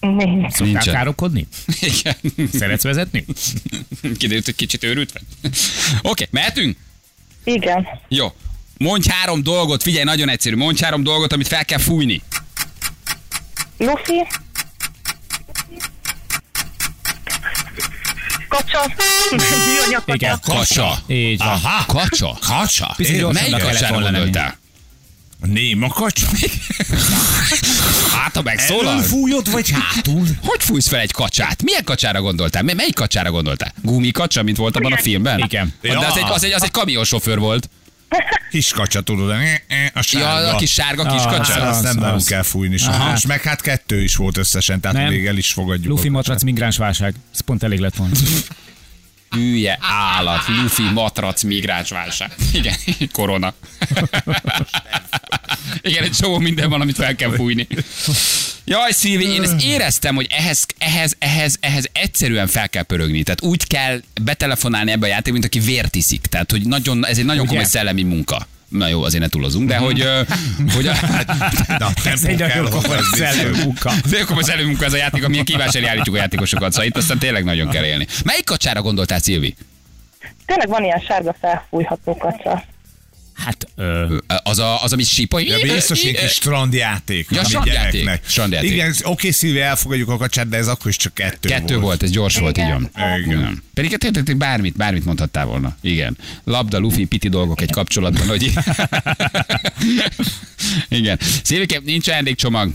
Nincs. 0.00 0.42
Szoktál 0.50 0.66
Nincsen. 0.66 0.94
káromkodni? 0.94 1.46
Igen. 1.80 2.16
Szeretsz 2.52 2.82
vezetni? 2.82 3.24
Kiderült, 4.18 4.44
hogy 4.44 4.54
kicsit 4.54 4.84
őrült 4.84 5.12
vagy. 5.12 5.52
Oké, 6.02 6.28
mehetünk? 6.30 6.76
Igen. 7.44 7.86
Jó. 8.08 8.32
Mondj 8.78 9.08
három 9.08 9.42
dolgot, 9.42 9.82
figyelj, 9.82 10.04
nagyon 10.04 10.28
egyszerű. 10.28 10.56
Mondj 10.56 10.82
három 10.82 11.02
dolgot, 11.02 11.32
amit 11.32 11.48
fel 11.48 11.64
kell 11.64 11.78
fújni. 11.78 12.22
Lufi. 13.78 14.22
Kacsa. 18.48 18.92
Igen. 20.06 20.38
kacsa. 20.42 20.98
Így 21.06 21.38
van. 21.38 21.48
Aha, 21.48 21.84
Kacsa? 21.86 22.38
kacsa. 22.46 22.94
Melyik 23.32 23.62
lenni. 23.62 24.02
gondoltál? 24.02 24.58
Néma 25.46 25.88
kacsa? 25.88 26.26
Hát, 28.12 28.34
ha 28.34 28.42
megszólal. 28.42 28.92
Előfújod 28.92 29.50
vagy 29.50 29.70
hátul? 29.70 30.26
Hogy 30.42 30.62
fújsz 30.62 30.88
fel 30.88 31.00
egy 31.00 31.12
kacsát? 31.12 31.62
Milyen 31.62 31.84
kacsára 31.84 32.20
gondoltál? 32.20 32.62
Mely- 32.62 32.74
Melyik 32.74 32.94
kacsára 32.94 33.30
gondoltál? 33.30 33.72
Gumi 33.82 34.10
kacsa, 34.10 34.42
mint 34.42 34.56
volt 34.56 34.76
abban 34.76 34.92
a 34.92 34.96
filmben? 34.98 35.38
Igen. 35.38 35.74
De 35.80 35.98
az 35.98 36.16
egy, 36.16 36.24
az 36.30 36.44
egy, 36.44 36.52
az 36.52 36.62
egy 36.62 36.70
kamionsofőr 36.70 37.38
volt. 37.38 37.68
Kis 38.50 38.70
kacsa, 38.72 39.00
tudod, 39.00 39.30
eh, 39.30 39.40
eh, 39.68 39.86
a 39.86 39.90
Ja, 39.94 40.02
sárga. 40.02 40.54
a 40.54 40.56
kis 40.56 40.72
sárga 40.72 41.02
kis 41.12 41.20
Ah, 41.22 41.36
kacsa. 41.36 41.52
Hát 41.52 41.62
azt 41.68 41.82
nem 41.82 42.02
az. 42.02 42.24
kell 42.24 42.42
fújni 42.42 42.76
Aha. 42.82 42.92
sajnos. 43.02 43.26
Meg 43.26 43.42
hát 43.42 43.60
kettő 43.60 44.02
is 44.02 44.16
volt 44.16 44.36
összesen, 44.36 44.80
tehát 44.80 44.96
Nem. 44.96 45.08
még 45.08 45.26
el 45.26 45.36
is 45.36 45.52
fogadjuk. 45.52 45.88
Luffy 45.92 46.08
matrac 46.08 46.42
migráns 46.42 46.76
válság. 46.76 47.14
Ez 47.32 47.40
pont 47.40 47.62
elég 47.62 47.78
lett 47.78 47.96
volna. 47.96 48.14
Hülye 49.30 49.78
állat, 49.80 50.48
lufi, 50.62 50.82
matrac, 50.82 51.42
migránsválság. 51.42 52.30
Igen, 52.52 52.74
korona. 53.12 53.54
Igen, 55.82 56.02
egy 56.04 56.10
csomó 56.10 56.38
minden 56.38 56.68
van, 56.68 56.80
amit 56.80 56.96
fel 56.96 57.14
kell 57.14 57.30
fújni. 57.30 57.66
Jaj, 58.64 58.92
Szilvi, 58.92 59.24
én 59.24 59.42
ezt 59.42 59.62
éreztem, 59.62 60.14
hogy 60.14 60.26
ehhez, 60.30 60.66
ehhez, 60.78 61.16
ehhez, 61.18 61.56
ehhez 61.60 61.84
egyszerűen 61.92 62.46
fel 62.46 62.68
kell 62.68 62.82
pörögni. 62.82 63.22
Tehát 63.22 63.42
úgy 63.42 63.66
kell 63.66 64.00
betelefonálni 64.22 64.90
ebbe 64.90 65.06
a 65.06 65.08
játékba, 65.08 65.32
mint 65.32 65.44
aki 65.44 65.58
vért 65.58 65.94
iszik. 65.94 66.20
Tehát, 66.26 66.50
hogy 66.50 66.66
nagyon, 66.66 67.06
ez 67.06 67.18
egy 67.18 67.24
nagyon 67.24 67.40
Ugye? 67.42 67.50
komoly 67.50 67.64
szellemi 67.64 68.02
munka. 68.02 68.46
Na 68.68 68.88
jó, 68.88 69.02
azért 69.02 69.22
ne 69.22 69.28
túlozunk, 69.28 69.68
de 69.68 69.76
hogy, 69.76 70.08
hogy 70.74 70.90
Na, 71.78 71.90
Ez 72.10 72.24
egy 72.24 72.38
nagyon 72.38 72.70
komoly 72.70 72.96
hozzá. 72.96 73.30
szellemi 73.30 73.58
munka. 73.58 73.92
de 74.10 74.22
komoly 74.24 74.42
szellemi 74.42 74.66
munka 74.68 74.84
ez 74.84 74.92
a 74.92 74.96
játék, 74.96 75.24
amilyen 75.24 75.44
kíváncsian 75.44 75.86
állítjuk 75.88 76.14
a 76.14 76.18
játékosokat, 76.18 76.72
szóval 76.72 76.86
itt 76.86 76.96
aztán 76.96 77.18
tényleg 77.18 77.44
nagyon 77.44 77.68
kell 77.68 77.84
élni. 77.84 78.06
Melyik 78.24 78.44
kacsára 78.44 78.82
gondoltál, 78.82 79.18
Szilvi? 79.18 79.54
Tényleg 80.46 80.68
van 80.68 80.84
ilyen 80.84 81.02
sárga 81.06 81.36
felfújható 81.40 82.16
kacsa. 82.16 82.64
Hát, 83.44 83.66
ö, 83.76 84.16
Az, 84.42 84.58
a, 84.58 84.82
az 84.82 84.92
amit 84.92 85.06
sípol. 85.06 85.40
Ja, 85.40 85.74
biztos 85.74 86.02
egy 86.02 86.16
kis 86.16 86.30
strandjáték. 86.30 87.26
Ja, 87.30 87.44
strandjáték. 87.44 87.90
gyereknek. 87.92 88.22
Strandjáték. 88.28 88.70
Igen, 88.70 88.94
oké, 89.02 89.30
Szilvi, 89.30 89.60
elfogadjuk 89.60 90.08
a 90.08 90.16
kacsát, 90.16 90.48
de 90.48 90.56
ez 90.56 90.68
akkor 90.68 90.86
is 90.90 90.96
csak 90.96 91.14
kettő, 91.14 91.48
Kettő 91.48 91.78
volt, 91.78 92.02
ez 92.02 92.10
gyors 92.10 92.38
volt, 92.38 92.58
így 92.58 92.64
Igen. 92.64 92.90
van. 92.94 93.18
Igen. 93.18 93.38
Igen. 93.38 93.62
Pedig 93.74 93.96
tényleg 93.96 94.36
bármit, 94.36 94.76
bármit 94.76 95.04
mondhattál 95.04 95.44
volna. 95.44 95.76
Igen. 95.80 96.16
Labda, 96.44 96.78
lufi, 96.78 97.04
piti 97.04 97.28
dolgok 97.28 97.60
egy 97.60 97.70
kapcsolatban, 97.70 98.26
hogy... 98.28 98.52
Igen. 100.88 101.18
Szilvike, 101.42 101.80
nincs 101.84 102.08
ajándékcsomag. 102.08 102.70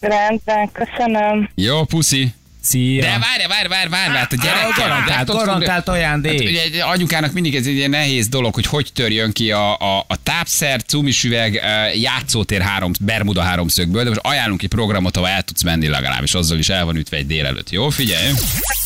Rendben, 0.00 0.70
köszönöm. 0.72 1.50
Jó, 1.54 1.84
puszi. 1.84 2.34
Szia. 2.66 3.00
De 3.02 3.08
várj, 3.08 3.46
várj, 3.48 3.68
várj, 3.68 3.88
várj, 3.88 4.16
hát 4.16 4.32
a 4.32 4.36
gyerek. 4.36 4.76
Garantált, 4.76 5.26
garantált 5.26 5.88
ajándék. 5.88 6.32
Hát, 6.32 6.48
ugye, 6.48 6.62
egy 6.62 6.76
anyukának 6.76 7.32
mindig 7.32 7.54
ez 7.54 7.66
egy 7.66 7.74
ilyen 7.74 7.90
nehéz 7.90 8.28
dolog, 8.28 8.54
hogy 8.54 8.66
hogy 8.66 8.90
törjön 8.94 9.32
ki 9.32 9.50
a, 9.50 9.78
a, 9.78 10.04
a 10.08 10.22
tápszer, 10.22 10.82
cumisüveg, 10.82 11.62
játszótér 11.94 12.60
három, 12.60 12.92
Bermuda 13.00 13.42
háromszögből, 13.42 14.02
de 14.02 14.08
most 14.08 14.20
ajánlunk 14.22 14.62
egy 14.62 14.68
programot, 14.68 15.16
ahol 15.16 15.28
el 15.28 15.42
tudsz 15.42 15.62
menni 15.62 15.88
legalábbis, 15.88 16.34
azzal 16.34 16.58
is 16.58 16.68
el 16.68 16.84
van 16.84 16.96
ütve 16.96 17.16
egy 17.16 17.26
délelőtt. 17.26 17.70
Jó, 17.70 17.88
figyelj! 17.88 18.30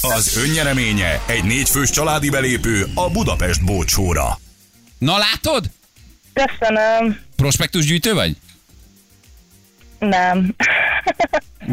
Az 0.00 0.36
önnyereménye 0.36 1.20
egy 1.26 1.44
négyfős 1.44 1.90
családi 1.90 2.30
belépő 2.30 2.86
a 2.94 3.10
Budapest 3.10 3.64
bócsóra. 3.64 4.40
Na 4.98 5.16
látod? 5.18 5.70
Köszönöm. 6.32 7.18
Prospektus 7.36 7.84
gyűjtő 7.86 8.14
vagy? 8.14 8.36
Nem. 9.98 10.54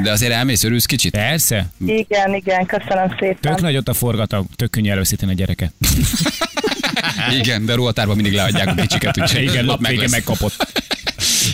De 0.04 0.12
azért 0.12 0.32
elmész, 0.32 0.64
örülsz 0.64 0.86
kicsit? 0.86 1.12
Persze. 1.12 1.70
Igen, 1.86 2.34
igen, 2.36 2.66
köszönöm 2.66 3.10
szépen. 3.20 3.38
Tök 3.42 3.62
nagyot 3.62 3.88
a 3.88 3.94
forgatag, 3.94 4.46
tök 4.56 4.70
könnyű 4.70 4.90
elveszíteni 4.90 5.32
a 5.32 5.36
gyereket. 5.36 5.72
Igen, 7.40 7.66
de 7.66 7.74
ruhatárban 7.76 8.16
mindig 8.16 8.34
leadják 8.34 8.68
a 8.68 8.74
kicsiket, 8.74 9.22
úgyhogy 9.22 9.42
Igen, 9.42 9.58
ott 9.58 9.66
nap 9.66 9.80
meg 9.80 9.98
lesz. 9.98 10.12
megkapott. 10.12 10.84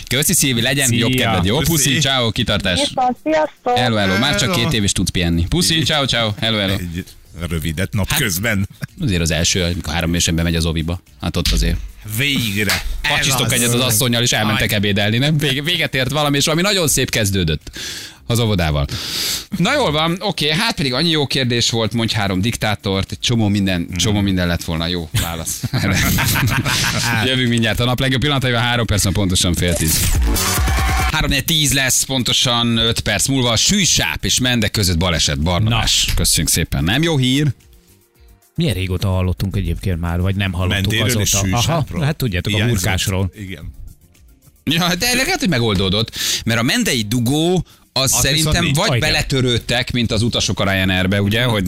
Köszi 0.08 0.32
Szilvi, 0.32 0.60
legyen 0.60 0.86
Szia. 0.86 0.98
jobb 0.98 1.12
kedved, 1.14 1.44
jó? 1.44 1.58
Puszi, 1.58 1.98
ciao, 1.98 2.30
kitartás. 2.30 2.78
Viszont, 2.88 3.16
sziasztok! 3.22 3.78
Hello, 3.78 3.96
hello, 3.96 4.18
már 4.18 4.36
csak 4.36 4.52
két 4.54 4.72
év 4.72 4.84
is 4.84 4.92
tudsz 4.92 5.10
pihenni. 5.10 5.46
Puszi, 5.48 5.82
ciao, 5.82 6.04
ciao, 6.06 6.30
hello, 6.40 6.58
hello. 6.58 6.72
Egy 6.72 7.04
rövidet 7.48 7.92
napközben. 7.92 8.68
Azért 9.00 9.20
az 9.20 9.30
első, 9.30 9.62
amikor 9.62 9.92
három 9.92 10.10
évesen 10.10 10.34
bemegy 10.34 10.54
az 10.54 10.66
oviba. 10.66 11.00
Hát 11.20 11.36
ott 11.36 11.48
azért 11.48 11.76
Végre. 12.16 12.82
pacsisztok 13.08 13.52
egyet 13.52 13.72
az 13.74 13.80
asszonynal, 13.80 14.22
és 14.22 14.32
elmentek 14.32 14.72
ebédelni, 14.72 15.18
nem? 15.18 15.38
Vége- 15.38 15.64
Véget 15.64 15.94
ért 15.94 16.10
valami, 16.10 16.36
és 16.36 16.44
valami 16.44 16.62
nagyon 16.62 16.88
szép 16.88 17.10
kezdődött 17.10 17.70
az 18.26 18.38
óvodával. 18.38 18.86
Na 19.56 19.74
jól 19.74 19.92
van, 19.92 20.16
oké, 20.20 20.52
hát 20.52 20.74
pedig 20.74 20.92
annyi 20.92 21.10
jó 21.10 21.26
kérdés 21.26 21.70
volt, 21.70 21.92
mondj 21.92 22.14
három 22.14 22.40
diktátort, 22.40 23.10
egy 23.10 23.18
csomó 23.18 23.48
minden, 23.48 23.88
csomó 23.96 24.20
minden 24.20 24.46
lett 24.46 24.64
volna 24.64 24.86
jó 24.86 25.08
válasz. 25.20 25.62
Jövünk 27.26 27.48
mindjárt 27.48 27.80
a 27.80 27.84
nap 27.84 28.00
legjobb 28.00 28.20
pillanataival, 28.20 28.60
három 28.60 28.86
perc, 28.86 29.04
van 29.04 29.12
pontosan 29.12 29.54
fél 29.54 29.74
tíz. 29.74 30.10
3 31.10 31.30
10 31.44 31.72
lesz, 31.72 32.02
pontosan 32.02 32.76
5 32.76 33.00
perc 33.00 33.26
múlva. 33.26 33.56
Sűsáp 33.56 34.24
és 34.24 34.38
Mende 34.38 34.68
között 34.68 34.98
baleset, 34.98 35.40
Barnabás. 35.40 36.12
Köszönjük 36.16 36.52
szépen. 36.52 36.84
Nem 36.84 37.02
jó 37.02 37.16
hír? 37.16 37.46
Milyen 38.54 38.74
régóta 38.74 39.08
hallottunk 39.08 39.56
egyébként 39.56 40.00
már, 40.00 40.20
vagy 40.20 40.34
nem 40.36 40.52
hallottuk 40.52 40.92
Mentéről 40.92 41.20
és 41.22 41.32
azóta? 41.32 41.56
Aha, 41.56 42.04
hát 42.04 42.16
tudjátok, 42.16 42.52
a 42.52 42.56
Hiányzott. 42.56 42.78
burkásról. 42.78 43.30
Igen. 43.36 43.72
Ja, 44.64 44.94
de 44.94 45.14
lehet, 45.14 45.38
hogy 45.38 45.48
megoldódott, 45.48 46.10
mert 46.44 46.60
a 46.60 46.62
mendei 46.62 47.02
dugó 47.02 47.64
az 48.00 48.12
Az 48.14 48.20
szerintem 48.20 48.64
nincs. 48.64 48.76
vagy 48.76 48.88
Ah, 48.90 48.96
igen. 48.96 49.10
beletörődtek, 49.10 49.92
mint 49.92 50.12
az 50.12 50.22
utasok 50.22 50.60
a 50.60 50.64
Ryanairbe, 50.72 51.22
ugye, 51.22 51.42
hogy 51.44 51.64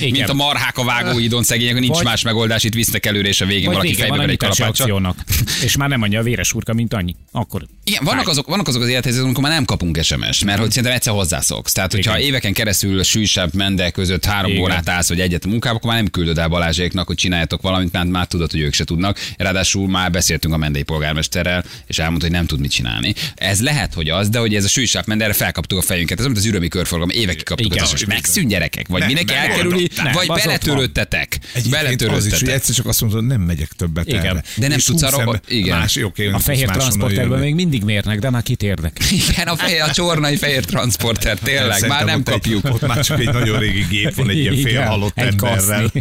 mint 0.00 0.28
a 0.28 0.34
marhák 0.34 0.78
a 0.78 0.84
vágóidon 0.84 1.42
szegények, 1.42 1.74
nincs 1.78 1.94
Vagy- 1.94 2.04
más 2.04 2.22
megoldás, 2.22 2.64
itt 2.64 2.74
visznek 2.74 3.06
előre, 3.06 3.28
és 3.28 3.40
a 3.40 3.46
végén 3.46 3.70
valaki 3.70 3.94
fejbe 3.94 4.22
egy 4.24 4.36
kalapáccsal. 4.36 5.14
És 5.62 5.76
már 5.76 5.88
nem 5.88 6.02
annyi 6.02 6.16
a 6.16 6.22
véres 6.22 6.52
urka, 6.52 6.72
mint 6.74 6.94
annyi. 6.94 7.14
Akkor 7.32 7.66
Igen, 7.84 8.04
vannak 8.04 8.28
azok, 8.28 8.46
vannak 8.46 8.68
azok 8.68 8.82
az 8.82 8.88
élethelyzetek, 8.88 9.24
amikor 9.24 9.42
már 9.42 9.52
nem 9.52 9.64
kapunk 9.64 10.02
SMS-t, 10.02 10.44
mert 10.44 10.58
hogy 10.58 10.68
szerintem 10.68 10.92
egyszer 10.92 11.12
hozzászoksz. 11.12 11.72
Tehát, 11.72 11.92
hogyha 11.92 12.16
Igen. 12.18 12.28
éveken 12.28 12.52
keresztül 12.52 13.02
sűsebb 13.02 13.54
mende 13.54 13.90
között 13.90 14.24
három 14.24 14.50
Igen. 14.50 14.62
órát 14.62 14.88
állsz, 14.88 15.08
vagy 15.08 15.20
egyet 15.20 15.44
a 15.44 15.48
munkába, 15.48 15.76
akkor 15.76 15.90
már 15.90 16.00
nem 16.02 16.10
küldöd 16.10 16.38
el 16.38 16.48
Balázséknak, 16.48 17.06
hogy 17.06 17.16
csináljatok 17.16 17.62
valamit, 17.62 17.92
mert 17.92 18.08
már 18.08 18.26
tudod, 18.26 18.50
hogy 18.50 18.60
ők 18.60 18.74
se 18.74 18.84
tudnak. 18.84 19.18
Ráadásul 19.36 19.88
már 19.88 20.10
beszéltünk 20.10 20.54
a 20.54 20.56
mendei 20.56 20.82
polgármesterrel, 20.82 21.64
és 21.86 21.98
elmondta, 21.98 22.26
hogy 22.26 22.34
nem 22.34 22.46
tud 22.46 22.60
mit 22.60 22.70
csinálni. 22.70 23.14
Ez 23.34 23.60
lehet, 23.60 23.94
hogy 23.94 24.08
az, 24.08 24.28
de 24.28 24.38
hogy 24.38 24.54
ez 24.54 24.64
a 24.64 24.68
sűsebb 24.88 25.06
mende, 25.06 25.24
erre 25.24 25.32
felkaptuk 25.32 25.78
a 25.78 25.82
fejünket. 25.82 26.18
Ez 26.18 26.24
mint 26.24 26.36
az 26.36 26.44
ürömi 26.44 26.68
körforgalom, 26.68 27.10
évekig 27.10 27.42
kaptuk 27.44 27.72
Igen. 27.72 27.84
az, 27.84 27.90
hogy 27.90 28.04
megszűn 28.06 28.48
gyerekek, 28.48 28.88
vagy 28.88 28.98
Nem, 28.98 29.08
mindenki 29.08 29.32
nem 29.32 29.42
elkerüli, 29.50 29.90
vagy 30.12 30.26
beletörődtetek. 30.26 31.38
Egyébként 31.52 31.52
az 31.54 31.56
is, 31.56 31.62
hogy 31.62 31.70
Beletörődtetek. 31.70 32.54
egyszer 32.54 32.74
csak 32.74 32.86
azt 32.86 33.00
mondod, 33.00 33.26
nem 33.26 33.40
megyek 33.40 33.68
többet 33.76 34.06
Igen. 34.06 34.24
erre. 34.24 34.42
De 34.56 34.68
nem 34.68 34.78
És 34.78 34.84
tudsz 34.84 35.02
arra- 35.02 35.42
igen. 35.48 35.78
Más, 35.78 35.96
oké, 35.96 36.28
a 36.30 36.38
fehér 36.38 36.68
transporterben 36.68 37.38
még 37.38 37.54
mindig 37.54 37.82
mérnek, 37.82 38.18
de 38.18 38.30
már 38.30 38.42
kit 38.42 38.62
érdek. 38.62 38.96
Igen, 39.10 39.46
a, 39.46 39.56
fehér, 39.56 39.80
a 39.80 39.90
csornai 39.90 40.36
fehér 40.36 40.64
transporter, 40.64 41.38
tényleg, 41.38 41.72
Szerintem 41.72 41.88
már 41.88 42.04
nem 42.04 42.18
ott 42.20 42.28
egy- 42.28 42.34
kapjuk. 42.34 42.64
Ott 42.74 42.86
már 42.86 43.00
csak 43.04 43.20
egy 43.20 43.32
nagyon 43.32 43.58
régi 43.58 43.86
gép 43.90 44.14
van, 44.14 44.30
egy 44.30 44.38
ilyen 44.38 44.54
fél 44.54 44.66
Igen, 44.66 44.86
halott 44.86 45.18
egy 45.18 45.26
emberrel. 45.26 45.92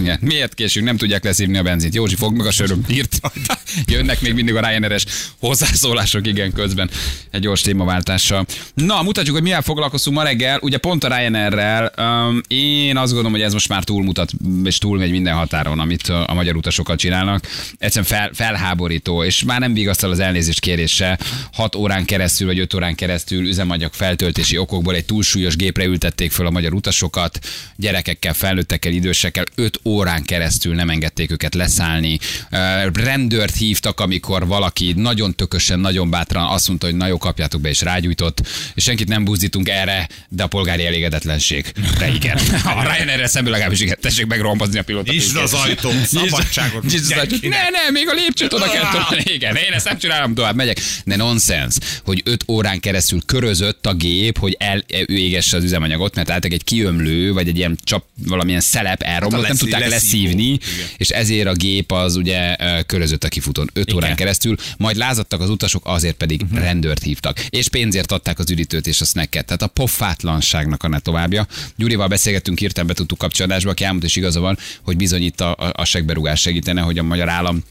Igen. 0.00 0.18
Miért 0.20 0.54
késünk? 0.54 0.86
Nem 0.86 0.96
tudják 0.96 1.24
leszívni 1.24 1.58
a 1.58 1.62
benzint. 1.62 1.94
Józsi, 1.94 2.14
fogd 2.14 2.36
meg 2.36 2.46
a 2.46 2.50
söröm. 2.50 2.84
Írt. 2.88 3.20
Jönnek 3.92 4.20
még 4.20 4.34
mindig 4.34 4.54
a 4.54 4.60
Ryanair-es 4.68 5.04
hozzászólások, 5.38 6.26
igen, 6.26 6.52
közben 6.52 6.90
egy 7.30 7.40
gyors 7.40 7.62
témaváltással. 8.02 8.46
Na, 8.74 9.02
mutatjuk, 9.02 9.34
hogy 9.34 9.44
mivel 9.44 9.62
foglalkozunk 9.62 10.16
ma 10.16 10.22
reggel. 10.22 10.58
Ugye 10.62 10.78
pont 10.78 11.04
a 11.04 11.16
Ryanair-rel. 11.16 11.92
Um, 11.98 12.40
én 12.46 12.96
azt 12.96 13.06
gondolom, 13.06 13.32
hogy 13.32 13.42
ez 13.42 13.52
most 13.52 13.68
már 13.68 13.84
túlmutat, 13.84 14.30
és 14.64 14.78
túlmegy 14.78 15.10
minden 15.10 15.34
határon, 15.34 15.80
amit 15.80 16.08
a, 16.08 16.34
magyar 16.34 16.56
utasokkal 16.56 16.96
csinálnak. 16.96 17.46
Egyszerűen 17.78 18.06
fel, 18.06 18.30
felháborító, 18.32 19.24
és 19.24 19.42
már 19.42 19.60
nem 19.60 19.74
vigasztal 19.74 20.10
az 20.10 20.18
elnézést 20.18 20.60
kérése. 20.60 21.18
6 21.52 21.74
órán 21.74 22.04
keresztül, 22.04 22.46
vagy 22.46 22.58
5 22.58 22.74
órán 22.74 22.94
keresztül 22.94 23.46
üzemanyag 23.46 23.92
feltöltési 23.92 24.58
okokból 24.58 24.94
egy 24.94 25.04
túlsúlyos 25.04 25.56
gépre 25.56 25.84
ültették 25.84 26.30
föl 26.30 26.46
a 26.46 26.50
magyar 26.50 26.72
utasokat, 26.72 27.38
gyerekekkel, 27.76 28.34
felnőttekkel, 28.34 28.92
idősekkel, 28.92 29.44
5 29.54 29.80
órán 29.84 30.22
keresztül 30.22 30.74
nem 30.74 30.90
engedték 30.90 31.30
őket 31.30 31.54
leszállni. 31.54 32.18
Ö, 32.50 32.56
Rendőrt 32.92 33.56
hívtak, 33.56 34.00
amikor 34.00 34.46
valaki 34.46 34.92
nagyon 34.96 35.34
tökösen, 35.34 35.80
nagyon 35.80 36.10
bátran 36.10 36.46
azt 36.46 36.68
mondta, 36.68 36.86
hogy 36.86 36.96
na 36.96 37.06
jó, 37.06 37.18
kapjátok 37.18 37.60
be, 37.60 37.68
és 37.68 37.82
rágyújtott, 37.92 38.40
és 38.74 38.84
senkit 38.84 39.08
nem 39.08 39.24
buzdítunk 39.24 39.68
erre, 39.68 40.08
de 40.28 40.42
a 40.42 40.46
polgári 40.46 40.86
elégedetlenség. 40.86 41.72
De 41.98 42.08
igen. 42.14 42.38
A 42.78 42.82
Ryanair-re 42.82 43.26
szemben 43.26 43.52
legalábbis 43.52 43.80
igen, 43.80 43.96
tessék 44.00 44.26
megrombozni 44.26 44.78
a 44.78 44.82
pilóta. 44.82 45.12
Nyisd 45.12 45.36
az 45.36 45.52
ajtót, 45.52 46.06
szabadságot 46.06 46.82
Nyisd 46.82 47.12
az 47.12 47.18
ajtót. 47.18 47.42
Ne, 47.42 47.48
ne, 47.48 47.90
még 47.92 48.08
a 48.08 48.12
lépcsőt 48.12 48.52
oda 48.52 48.70
kell 48.70 48.90
tolni. 48.90 49.22
Igen, 49.24 49.56
én 49.56 49.72
ezt 49.72 49.84
nem 49.84 49.98
csinálom 49.98 50.34
tovább, 50.34 50.54
megyek. 50.54 50.80
De 51.04 51.16
nonsens, 51.16 51.74
hogy 52.04 52.22
5 52.24 52.44
órán 52.48 52.80
keresztül 52.80 53.20
körözött 53.26 53.86
a 53.86 53.94
gép, 53.94 54.38
hogy 54.38 54.56
elégesse 54.88 55.56
az 55.56 55.64
üzemanyagot, 55.64 56.14
mert 56.14 56.30
álltak 56.30 56.52
egy 56.52 56.64
kiömlő, 56.64 57.32
vagy 57.32 57.48
egy 57.48 57.56
ilyen 57.56 57.78
csap, 57.84 58.04
valamilyen 58.26 58.60
szelep 58.60 59.02
elromlott, 59.02 59.40
Hát 59.40 59.48
nem 59.48 59.56
tudták 59.56 59.88
leszívni, 59.88 60.44
Igen. 60.44 60.86
és 60.96 61.08
ezért 61.08 61.46
a 61.46 61.52
gép 61.52 61.92
az 61.92 62.16
ugye 62.16 62.56
ö, 62.58 62.82
körözött 62.86 63.24
a 63.24 63.28
kifutón 63.28 63.70
5 63.72 63.84
Igen. 63.84 63.96
órán 63.96 64.16
keresztül, 64.16 64.56
majd 64.76 64.96
lázadtak 64.96 65.40
az 65.40 65.50
utasok, 65.50 65.82
azért 65.86 66.16
pedig 66.16 66.42
uh-huh. 66.42 66.58
rendőrt 66.58 67.02
hívtak. 67.02 67.40
És 67.50 67.68
pénzért 67.82 68.12
adták 68.12 68.38
az 68.38 68.50
üdítőt 68.50 68.86
és 68.86 69.00
a 69.00 69.04
snacket. 69.04 69.46
Tehát 69.46 69.62
a 69.62 69.66
pofátlanságnak 69.66 70.82
a 70.82 70.88
ne 70.88 70.98
továbbja. 70.98 71.46
Gyurival 71.76 72.08
beszélgettünk, 72.08 72.60
írtam 72.60 72.86
be 72.86 72.94
tudtuk 72.94 73.18
kapcsolatásba, 73.18 73.70
aki 73.70 73.84
elmondta, 73.84 74.06
és 74.06 74.16
igaza 74.16 74.40
van, 74.40 74.58
hogy 74.82 74.96
bizony 74.96 75.22
itt 75.22 75.40
a, 75.40 75.50
a, 75.50 75.72
a 75.72 75.84
segberugás 75.84 76.40
segítene, 76.40 76.80
hogy 76.80 76.98
a 76.98 77.02
magyar 77.02 77.28
állam 77.28 77.62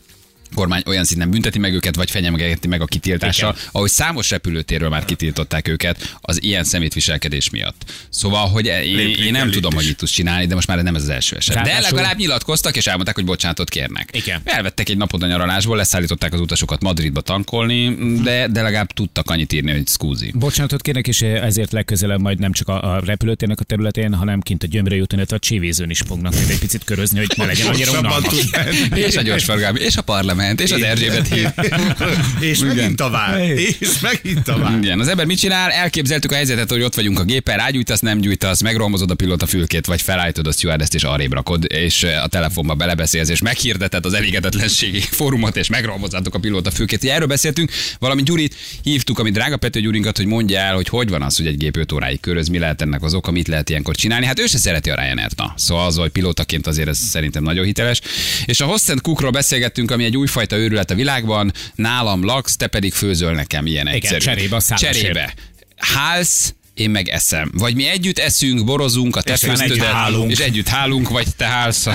kormány 0.56 0.82
olyan 0.86 1.04
szinten 1.04 1.30
bünteti 1.30 1.60
meg 1.60 1.74
őket, 1.74 1.96
vagy 1.96 2.12
fenyegeti 2.12 2.68
meg 2.68 2.82
a 2.82 2.86
kitiltással, 2.86 3.52
Igen. 3.52 3.70
ahogy 3.72 3.90
számos 3.90 4.30
repülőtérről 4.30 4.90
már 4.90 5.06
kitiltották 5.06 5.68
őket 5.68 6.16
az 6.22 6.44
ilyen 6.44 6.64
szemétviselkedés 6.64 7.50
miatt. 7.50 7.92
Szóval, 8.10 8.48
hogy 8.48 8.66
én, 8.66 8.96
Lépni 8.96 9.26
én 9.26 9.32
nem 9.32 9.52
tudom, 9.52 9.72
is. 9.72 9.78
hogy 9.78 9.88
itt 9.88 9.98
tudsz 9.98 10.12
csinálni, 10.12 10.46
de 10.46 10.56
most 10.56 10.68
már 10.68 10.84
nem 10.84 10.96
ez 10.96 11.02
az 11.02 11.10
első 11.10 11.36
eset. 11.36 11.56
De 11.56 11.62
Ráadásul- 11.62 11.92
legalább 11.92 12.18
nyilatkoztak, 12.18 12.76
és 12.76 12.88
elmondták, 12.88 13.16
hogy 13.16 13.26
bocsánatot 13.26 13.70
kérnek. 13.70 14.10
Igen. 14.12 14.42
Elvettek 14.44 14.90
egy 14.90 14.98
napot 14.98 15.24
a 15.24 15.28
nyaralásból, 15.28 15.78
leszállították 15.78 16.34
az 16.34 16.40
utasokat 16.40 16.82
Madridba 16.82 17.22
tankolni, 17.22 17.96
de, 18.24 18.48
de 18.48 18.62
legalább 18.62 18.92
tudtak 18.92 19.30
annyit 19.30 19.54
írni, 19.54 19.72
hogy 19.72 19.88
szkúzi. 19.88 20.32
Bocsánatot 20.36 20.82
kérnek, 20.82 21.08
és 21.08 21.22
ezért 21.22 21.72
legközelebb 21.72 22.20
majd 22.20 22.40
nem 22.40 22.52
csak 22.52 22.68
a, 22.68 22.96
a 22.96 23.00
repülőtérnek 23.06 23.60
a 23.60 23.64
területén, 23.64 24.14
hanem 24.14 24.40
kint 24.42 24.64
a 24.64 24.68
Gyömre 24.68 24.96
illetve 24.96 25.36
a 25.36 25.40
Csévézőn 25.40 25.90
is 25.90 26.00
fognak 26.00 26.34
egy 26.50 26.60
picit 26.60 26.84
körözni, 26.84 27.18
hogy 27.18 27.34
ne 27.36 27.46
legyen 27.46 27.68
annyira 27.68 28.00
unalmas. 28.00 28.34
És 29.08 29.16
a 29.16 29.22
gyorsforgalmi, 29.22 29.80
és 29.80 29.98
a 29.98 30.02
parlament, 30.02 30.41
és 30.60 30.72
az 30.72 30.82
Erzsébet 30.82 31.28
híd. 31.28 31.54
És 32.52 32.60
megint 32.60 32.96
tovább. 32.96 33.40
És 33.80 34.00
megint 34.02 34.44
tovább. 34.44 34.84
Igen, 34.84 35.00
az 35.00 35.08
ember 35.08 35.26
mit 35.26 35.40
csinál? 35.40 35.70
Elképzeltük 35.72 36.32
a 36.32 36.36
helyzetet, 36.36 36.70
hogy 36.70 36.82
ott 36.82 36.96
vagyunk 36.96 37.20
a 37.20 37.24
gépen, 37.24 37.58
rágyújtasz, 37.58 38.00
nem 38.00 38.20
gyújtasz, 38.20 38.62
megromozod 38.62 39.12
a 39.12 39.16
pilóta 39.16 39.46
fülkét, 39.46 39.86
vagy 39.86 40.02
felállítod 40.02 40.48
a 40.48 40.52
stewardess 40.52 40.90
és 40.92 41.04
arrébb 41.04 41.34
rakod, 41.34 41.66
és 41.68 42.04
a 42.04 42.28
telefonba 42.28 42.74
belebeszélsz, 42.74 43.30
és 43.30 43.42
meghirdeted 43.42 44.06
az 44.06 44.14
elégedetlenségi 44.14 45.00
fórumot, 45.20 45.56
és 45.58 45.70
megromozzátok 45.70 46.36
a 46.36 46.40
pilóta 46.40 46.72
fülkét. 46.72 47.04
Ugye 47.04 47.14
erről 47.14 47.28
beszéltünk, 47.28 47.72
valami 48.00 48.24
Gyurit 48.24 48.56
hívtuk, 48.84 49.20
ami 49.20 49.32
drága 49.32 49.58
Pető 49.58 49.80
Gyurinkat, 49.80 50.18
hogy 50.18 50.26
mondja 50.26 50.60
el, 50.60 50.76
hogy 50.76 50.88
hogy 50.88 51.10
van 51.10 51.22
az, 51.22 51.38
hogy 51.38 51.48
egy 51.48 51.58
gép 51.58 51.78
5 51.78 51.92
óráig 51.92 52.20
köröz, 52.20 52.48
mi 52.48 52.60
lehet 52.60 52.82
ennek 52.82 53.04
az 53.04 53.14
oka, 53.14 53.32
mit 53.32 53.48
lehet 53.48 53.70
ilyenkor 53.70 53.96
csinálni. 53.96 54.26
Hát 54.26 54.40
ő 54.40 54.46
se 54.46 54.58
szereti 54.58 54.90
a 54.90 54.96
Ryanair-t, 54.96 55.36
na. 55.36 55.54
Szóval 55.58 55.86
az, 55.86 55.96
hogy 55.96 56.10
pilótaként 56.10 56.68
azért 56.68 56.88
ez 56.88 56.98
szerintem 56.98 57.44
nagyon 57.44 57.66
hiteles. 57.66 58.02
És 58.46 58.62
a 58.62 58.66
Hosszent 58.66 59.02
Cookról 59.02 59.32
beszélgettünk, 59.32 59.92
ami 59.92 60.04
egy 60.04 60.18
újfajta 60.32 60.56
őrület 60.56 60.92
a 60.92 60.96
világban. 60.96 61.52
Nálam 61.76 62.24
laksz, 62.24 62.56
te 62.56 62.68
pedig 62.68 62.94
főzöl 62.94 63.34
nekem 63.34 63.66
ilyen 63.66 63.88
egyszerű. 63.88 64.20
cserébe 64.20 64.56
a. 64.56 64.76
Cserébe. 64.76 65.34
Hálsz, 65.78 66.54
én 66.74 66.90
meg 66.90 67.08
eszem. 67.08 67.52
Vagy 67.54 67.76
mi 67.76 67.86
együtt 67.88 68.18
eszünk, 68.18 68.66
borozunk, 68.66 69.16
a 69.16 69.22
te 69.22 69.36
főztödet, 69.38 69.72
és 70.28 70.40
együtt 70.40 70.68
hálunk, 70.68 71.10
vagy 71.10 71.28
te 71.36 71.46
hálsz. 71.46 71.88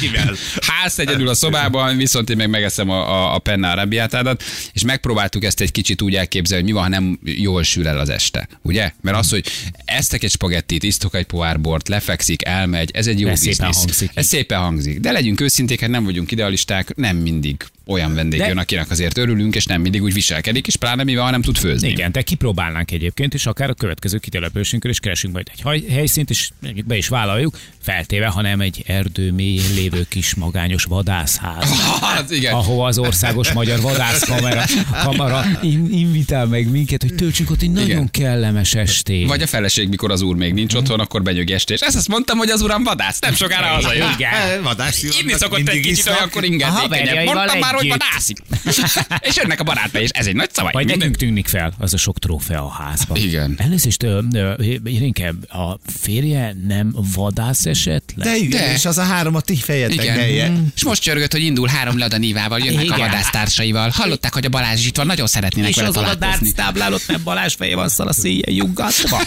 Kivel? 0.00 0.34
Hálsz 0.60 0.98
egyedül 0.98 1.28
a 1.28 1.34
szobában, 1.34 1.96
viszont 1.96 2.30
én 2.30 2.36
meg 2.36 2.50
megeszem 2.50 2.90
a, 2.90 3.08
a, 3.10 3.34
a 3.34 3.38
penna 3.38 3.70
arabiátádat, 3.70 4.42
és 4.72 4.84
megpróbáltuk 4.84 5.44
ezt 5.44 5.60
egy 5.60 5.70
kicsit 5.70 6.02
úgy 6.02 6.14
elképzelni, 6.14 6.64
hogy 6.64 6.72
mi 6.72 6.78
van, 6.80 6.92
ha 6.92 7.00
nem 7.00 7.18
jól 7.22 7.62
sül 7.62 7.88
el 7.88 7.98
az 7.98 8.08
este. 8.08 8.48
Ugye? 8.62 8.92
Mert 9.00 9.16
az, 9.16 9.30
hogy 9.30 9.46
esztek 9.84 10.22
egy 10.22 10.30
spagettit, 10.30 10.82
isztok 10.82 11.14
egy 11.14 11.26
pohár 11.26 11.60
bort, 11.60 11.88
lefekszik, 11.88 12.44
elmegy, 12.44 12.90
ez 12.92 13.06
egy 13.06 13.20
jó 13.20 13.28
Ez 13.28 13.38
szépen 13.38 13.66
biznisz. 13.66 13.76
hangzik. 13.84 14.10
Ez 14.14 14.26
szépen 14.26 14.58
hangzik. 14.60 15.00
De 15.00 15.12
legyünk 15.12 15.40
őszinték, 15.40 15.80
hát 15.80 15.90
nem 15.90 16.04
vagyunk 16.04 16.30
idealisták, 16.30 16.94
nem 16.94 17.16
mindig 17.16 17.64
olyan 17.86 18.14
vendég 18.14 18.38
De- 18.40 18.46
jön, 18.46 18.58
akinek 18.58 18.90
azért 18.90 19.18
örülünk, 19.18 19.54
és 19.54 19.64
nem 19.64 19.80
mindig 19.80 20.02
úgy 20.02 20.12
viselkedik, 20.12 20.66
és 20.66 20.76
pláne 20.76 21.04
mi 21.04 21.14
van, 21.14 21.24
ha 21.24 21.30
nem 21.30 21.42
tud 21.42 21.56
főzni. 21.58 21.88
Igen, 21.88 22.12
de 22.12 22.22
kipróbálnánk 22.22 22.90
egyébként, 22.90 23.34
és 23.34 23.46
akár 23.46 23.70
a 23.70 23.74
következő 23.74 24.15
kitelepülésünkön 24.18 24.90
is 24.90 25.00
keresünk 25.00 25.34
majd 25.34 25.50
egy 25.52 25.86
helyszínt, 25.90 26.30
és 26.30 26.50
mondjuk 26.60 26.86
be 26.86 26.96
is 26.96 27.08
vállaljuk, 27.08 27.58
feltéve, 27.82 28.26
ha 28.26 28.42
nem 28.42 28.60
egy 28.60 28.82
erdő 28.86 29.32
mélyén 29.32 29.74
lévő 29.74 30.06
kis 30.08 30.34
magányos 30.34 30.84
vadászház. 30.84 31.70
Hát 32.06 32.30
igen. 32.30 32.54
ahova 32.54 32.86
az 32.86 32.98
országos 32.98 33.52
magyar 33.52 33.80
vadászkamera 33.80 34.64
kamera 35.02 35.44
in, 35.62 35.88
invitál 35.90 36.46
meg 36.46 36.70
minket, 36.70 37.02
hogy 37.02 37.14
töltsünk 37.14 37.50
ott 37.50 37.62
egy 37.62 37.70
nagyon 37.70 37.88
Igen. 37.88 38.10
kellemes 38.10 38.74
estét. 38.74 39.26
Vagy 39.26 39.42
a 39.42 39.46
feleség, 39.46 39.88
mikor 39.88 40.10
az 40.10 40.20
úr 40.20 40.36
még 40.36 40.52
nincs 40.52 40.74
otthon, 40.74 41.00
akkor 41.00 41.22
benyög 41.22 41.50
este, 41.50 41.74
és 41.74 41.80
ezt 41.80 41.96
azt 41.96 42.08
mondtam, 42.08 42.38
hogy 42.38 42.50
az 42.50 42.60
uram 42.60 42.84
vadász, 42.84 43.18
nem 43.18 43.34
sokára 43.34 43.66
hazajön. 43.66 44.10
Igen. 44.12 44.62
Vadás 44.62 45.02
Inni 45.02 45.32
szokott 45.32 45.68
egy 45.68 45.80
kicsit 45.80 46.06
olyankor 46.08 46.42
A 46.42 46.46
ingertékenyebb. 46.46 47.24
Mondtam 47.24 47.58
már, 47.58 47.74
hogy 47.74 47.88
vadászik. 47.88 48.38
és 49.28 49.36
jönnek 49.36 49.60
a 49.60 49.64
barátai, 49.64 50.02
és 50.02 50.10
ez 50.12 50.26
egy 50.26 50.34
nagy 50.34 50.52
szava. 50.52 50.70
Vagy 50.72 50.86
nekünk 50.86 51.16
tűnik 51.16 51.48
fel 51.48 51.72
az 51.78 51.94
a 51.94 51.96
sok 51.96 52.18
trófea 52.18 52.64
a 52.64 52.70
házban. 52.70 53.16
Igen. 53.16 53.54
Elnézést, 53.58 54.05
ö, 54.06 54.52
Irénke, 54.84 55.34
a 55.48 55.78
férje 56.00 56.56
nem 56.66 56.94
vadász 57.14 57.66
esetleg? 57.66 58.26
De 58.26 58.36
igen, 58.36 58.60
De. 58.60 58.72
és 58.72 58.84
az 58.84 58.98
a 58.98 59.02
három 59.02 59.34
a 59.34 59.40
ti 59.40 59.56
fejetek 59.56 60.02
Igen. 60.02 60.16
helye. 60.18 60.52
És 60.74 60.84
most 60.84 61.02
csörgött, 61.02 61.32
hogy 61.32 61.42
indul 61.42 61.68
három 61.68 61.98
ladanívával, 61.98 62.58
jönnek 62.58 62.84
Igen. 62.84 62.98
a 63.00 63.02
vadásztársaival. 63.02 63.90
Hallották, 63.94 64.34
hogy 64.34 64.44
a 64.44 64.48
Balázs 64.48 64.80
is 64.80 64.86
itt 64.86 64.96
van, 64.96 65.06
nagyon 65.06 65.26
szeretnének 65.26 65.70
És 65.70 65.76
vele 65.76 65.88
azon 65.88 66.04
a 66.04 66.06
találkozni. 66.14 66.52
dárc 66.52 66.56
táblán 66.66 66.92
ott 66.92 67.06
nem 67.06 67.20
Balázs 67.24 67.54
feje 67.54 67.74
van 67.76 67.88
szal 67.88 68.08
a 68.08 68.12
szíje 68.12 68.50
juggatva. 68.52 69.22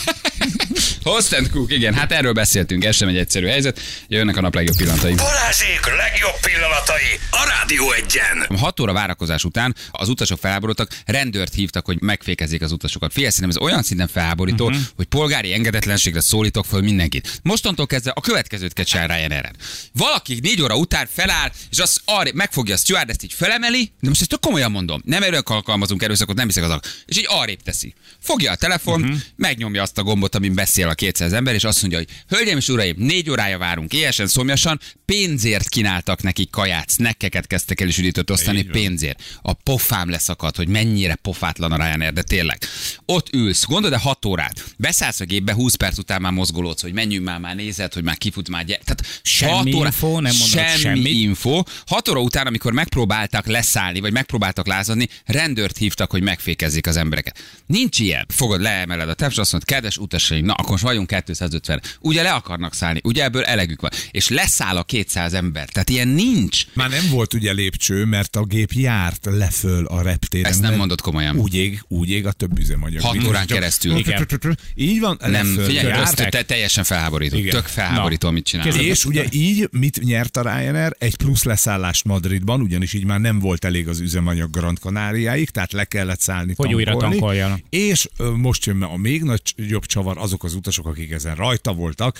Host 1.04 1.34
and 1.34 1.50
Cook, 1.50 1.72
igen, 1.72 1.94
hát 1.94 2.12
erről 2.12 2.34
beszéltünk, 2.34 2.84
ez 2.86 2.96
sem 2.96 3.08
egy 3.08 3.18
egyszerű 3.18 3.46
helyzet. 3.48 3.80
Jönnek 4.08 4.38
a 4.38 4.42
nap 4.42 4.56
legjobb 4.56 4.76
pillanatai. 4.76 5.14
Balázsék 5.16 5.80
legjobb 5.98 6.40
pillanatai 6.42 7.20
a 7.32 7.48
Rádió 7.58 7.92
egyen. 7.92 8.58
6 8.60 8.80
óra 8.80 8.94
várakozás 8.94 9.44
után 9.44 9.76
az 9.92 10.10
utasok 10.10 10.40
felháborodtak, 10.40 10.92
rendőrt 11.06 11.54
hívtak, 11.54 11.86
hogy 11.86 12.02
megfékezzék 12.02 12.62
az 12.62 12.72
utasokat. 12.72 13.14
Figyelj, 13.14 13.32
szerintem 13.32 13.62
ez 13.62 13.70
olyan 13.70 13.84
szinten 13.84 14.08
felháborító, 14.08 14.69
uh-huh. 14.70 14.86
hogy 14.96 15.06
polgári 15.06 15.54
engedetlenségre 15.54 16.22
szólítok 16.22 16.66
föl 16.66 16.82
mindenkit. 16.82 17.40
Mostantól 17.44 17.86
kezdve 17.86 18.12
a 18.12 18.22
következőt 18.22 18.74
kell 18.74 18.86
csinálni 18.86 19.14
Ryanair-en. 19.14 19.56
Valaki 19.94 20.40
négy 20.42 20.62
óra 20.62 20.76
után 20.76 21.08
feláll, 21.12 21.52
és 21.72 21.80
az 21.80 22.02
arra 22.06 22.30
megfogja 22.34 22.74
a 22.74 22.78
stewardess 22.78 23.16
így 23.24 23.34
felemeli, 23.34 23.92
de 24.00 24.08
most 24.10 24.22
ezt 24.22 24.30
tök 24.30 24.40
komolyan 24.40 24.72
mondom, 24.72 25.02
nem 25.06 25.24
erről 25.24 25.42
alkalmazunk 25.46 26.04
erőszakot, 26.04 26.36
nem 26.36 26.48
hiszek 26.48 26.64
az 26.64 26.70
alak. 26.70 27.04
És 27.06 27.18
így 27.18 27.26
arrébb 27.28 27.62
teszi. 27.62 27.94
Fogja 28.20 28.52
a 28.52 28.56
telefon, 28.56 29.02
uh-huh. 29.02 29.18
megnyomja 29.36 29.82
azt 29.82 29.98
a 29.98 30.04
gombot, 30.04 30.36
amin 30.36 30.54
beszél 30.54 30.88
a 30.88 30.94
200 30.94 31.34
ember, 31.34 31.54
és 31.54 31.64
azt 31.64 31.82
mondja, 31.82 32.00
hogy 32.00 32.08
hölgyeim 32.28 32.58
és 32.58 32.68
uraim, 32.68 32.96
négy 32.98 33.30
órája 33.30 33.58
várunk, 33.58 33.94
éjesen, 33.94 34.28
szomjasan, 34.28 34.80
pénzért 35.06 35.70
kínáltak 35.70 36.22
nekik 36.22 36.50
kaját, 36.50 36.90
snackeket 36.90 37.48
kezdtek 37.48 37.82
el 37.82 37.88
is 37.88 37.98
üdítőt 37.98 38.30
osztani, 38.30 38.62
pénzért. 38.62 39.24
A 39.42 39.54
pofám 39.54 40.10
leszakadt, 40.10 40.56
hogy 40.56 40.68
mennyire 40.68 41.16
pofátlan 41.16 41.72
a 41.72 41.76
Ryanair, 41.76 42.14
de 42.14 42.22
tényleg. 42.22 42.58
Ott 43.06 43.34
ülsz, 43.34 43.66
gondolod, 43.66 43.98
de 43.98 44.04
6 44.04 44.26
órát. 44.26 44.59
Beszállsz 44.78 45.20
a 45.20 45.26
gépbe, 45.26 45.54
20 45.54 45.76
perc 45.76 45.98
után 45.98 46.22
már 46.22 46.32
mozgolódsz, 46.32 46.82
hogy 46.82 46.94
menjünk 46.94 47.26
már, 47.26 47.40
már 47.40 47.56
nézed, 47.56 47.94
hogy 47.94 48.04
már 48.04 48.18
kifut 48.18 48.50
már. 48.50 48.66
Gy- 48.66 48.80
Tehát 48.84 49.20
Semmi 49.22 49.72
hat 49.72 49.86
info, 49.86 50.20
nem 50.20 50.32
semmi 50.32 50.78
semmit. 50.80 51.06
info. 51.14 51.64
6 51.88 52.08
óra 52.10 52.20
után, 52.22 52.48
amikor 52.48 52.74
megpróbáltak 52.74 53.46
leszállni, 53.48 54.00
vagy 54.00 54.12
megpróbáltak 54.12 54.68
lázadni, 54.68 55.08
rendőrt 55.26 55.78
hívtak, 55.78 56.12
hogy 56.12 56.22
megfékezzék 56.22 56.88
az 56.88 56.98
embereket. 56.98 57.40
Nincs 57.66 58.00
ilyen. 58.00 58.26
Fogod, 58.28 58.62
leemeled 58.62 59.10
a 59.10 59.14
teps, 59.14 59.38
azt 59.38 59.52
mondod, 59.52 59.70
kedves 59.70 59.98
utasaim, 59.98 60.46
na 60.46 60.54
akkor 60.54 60.70
most 60.72 60.84
vagyunk 60.84 61.08
250. 61.24 61.82
Ugye 62.00 62.22
le 62.22 62.32
akarnak 62.32 62.74
szállni, 62.74 63.00
ugye 63.04 63.24
ebből 63.24 63.44
elegük 63.44 63.82
van. 63.82 63.92
És 64.12 64.28
leszáll 64.30 64.78
a 64.78 64.84
200 64.84 65.34
ember. 65.34 65.70
Tehát 65.70 65.90
ilyen 65.90 66.08
nincs. 66.08 66.66
Már 66.74 66.90
nem 66.90 67.10
volt 67.10 67.34
ugye 67.34 67.52
lépcső, 67.52 68.06
mert 68.06 68.36
a 68.36 68.44
gép 68.44 68.72
járt 68.74 69.26
leföl 69.32 69.86
a 69.86 70.02
reptéren. 70.02 70.52
Ezt 70.52 70.62
nem 70.62 70.76
mondod 70.76 71.02
komolyan. 71.02 71.38
Úgy 71.38 71.54
ég, 71.56 71.84
úgy 71.88 72.10
ég 72.10 72.26
a 72.26 72.32
több 72.32 72.60
üzemanyag. 72.60 73.02
Hat 73.02 73.12
Biztos, 73.12 73.30
órán 73.30 73.46
csak- 73.48 73.58
keresztül. 73.58 74.02
Így 74.76 75.00
van, 75.00 75.18
Nem, 75.26 75.46
figyelj, 75.48 75.92
ez 75.92 76.10
te, 76.10 76.44
teljesen 76.44 76.84
felháborító. 76.84 77.38
Igen. 77.38 77.50
Tök 77.50 77.66
felháborító, 77.66 78.26
Na. 78.28 78.32
amit 78.34 78.46
csinál. 78.46 78.68
És 78.68 79.06
ugye 79.06 79.26
így 79.32 79.68
mit 79.72 80.04
nyert 80.04 80.38
a 80.38 80.42
Ryanair? 80.42 80.96
Egy 80.98 81.16
plusz 81.18 81.44
leszállást 81.44 82.06
Madridban, 82.06 82.62
ugyanis 82.62 82.94
így 82.94 83.06
már 83.06 83.20
nem 83.20 83.40
volt 83.40 83.66
elég 83.66 83.88
az 83.88 84.00
üzemanyag 84.00 84.50
Grand 84.52 84.78
Canáriáig, 84.78 85.50
tehát 85.50 85.72
le 85.72 85.84
kellett 85.86 86.20
szállni 86.20 86.54
Hogy 86.56 86.74
újra 86.74 86.92
tankolni. 86.92 87.16
tankoljanak. 87.16 87.60
És 87.70 88.08
most 88.36 88.66
jön 88.66 88.82
a 88.82 88.98
még 88.98 89.24
nagyobb 89.24 89.86
csavar, 89.86 90.18
azok 90.18 90.44
az 90.44 90.54
utasok, 90.54 90.86
akik 90.88 91.12
ezen 91.12 91.36
rajta 91.36 91.74
voltak, 91.74 92.20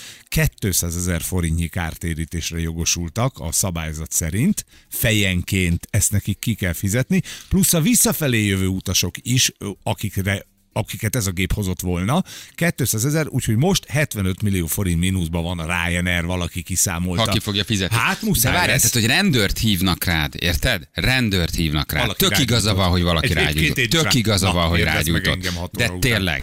200 0.58 0.96
ezer 0.96 1.22
forintnyi 1.22 1.68
kártérítésre 1.68 2.58
jogosultak 2.60 3.38
a 3.38 3.52
szabályzat 3.52 4.12
szerint, 4.12 4.64
fejenként 4.88 5.88
ezt 5.90 6.12
nekik 6.12 6.38
ki 6.38 6.54
kell 6.54 6.72
fizetni, 6.72 7.22
plusz 7.48 7.72
a 7.72 7.80
visszafelé 7.80 8.44
jövő 8.44 8.66
utasok 8.66 9.14
is, 9.22 9.52
akikre 9.82 10.46
akiket 10.72 11.16
ez 11.16 11.26
a 11.26 11.30
gép 11.30 11.52
hozott 11.52 11.80
volna. 11.80 12.22
200 12.54 13.04
ezer, 13.04 13.26
úgyhogy 13.28 13.56
most 13.56 13.84
75 13.88 14.42
millió 14.42 14.66
forint 14.66 15.00
mínuszban 15.00 15.42
van 15.42 15.58
a 15.58 15.64
Ryanair, 15.64 16.24
valaki 16.24 16.62
kiszámolta. 16.62 17.22
Ha 17.22 17.32
ki 17.32 17.40
fogja 17.40 17.64
fizetni. 17.64 17.96
Hát 17.96 18.22
muszáj 18.22 18.52
De 18.52 18.66
lesz. 18.66 18.90
tehát, 18.90 19.06
hogy 19.06 19.16
rendőrt 19.16 19.58
hívnak 19.58 20.04
rád, 20.04 20.34
érted? 20.38 20.88
Rendőrt 20.92 21.54
hívnak 21.54 21.92
rád. 21.92 22.02
Valaki 22.02 22.24
Tök 22.24 22.38
igaza 22.38 22.74
van, 22.74 22.88
hogy 22.88 23.02
valaki 23.02 23.32
rágyújtott. 23.32 24.02
Tök 24.02 24.14
igaza 24.14 24.52
van, 24.52 24.68
hogy 24.68 24.82
rágyújtott. 24.82 25.38
De 25.72 25.84
után. 25.84 26.00
tényleg. 26.00 26.42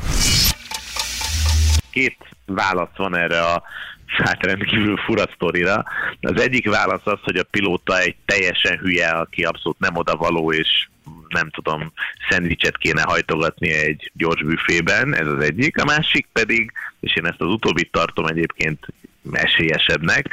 két 1.90 2.18
válasz 2.46 2.96
van 2.96 3.18
erre 3.18 3.42
a 3.42 3.64
hát 4.08 4.46
rendkívül 4.46 4.98
fura 4.98 5.24
sztorira. 5.36 5.86
Az 6.22 6.42
egyik 6.42 6.70
válasz 6.70 7.02
az, 7.04 7.20
hogy 7.24 7.36
a 7.36 7.44
pilóta 7.44 8.00
egy 8.00 8.16
teljesen 8.26 8.78
hülye, 8.78 9.10
aki 9.10 9.44
abszolút 9.44 9.80
nem 9.80 9.96
oda 9.96 10.16
való, 10.16 10.54
és 10.54 10.88
nem 11.30 11.50
tudom, 11.50 11.92
szendvicset 12.30 12.78
kéne 12.78 13.02
hajtogatni 13.02 13.74
egy 13.74 14.12
gyors 14.14 14.44
büfében, 14.44 15.16
ez 15.16 15.28
az 15.28 15.44
egyik. 15.44 15.82
A 15.82 15.86
másik 15.86 16.28
pedig, 16.32 16.72
és 17.00 17.16
én 17.16 17.26
ezt 17.26 17.42
az 17.42 17.48
utóbbit 17.48 17.92
tartom 17.92 18.26
egyébként 18.26 18.88
esélyesebbnek, 19.36 20.28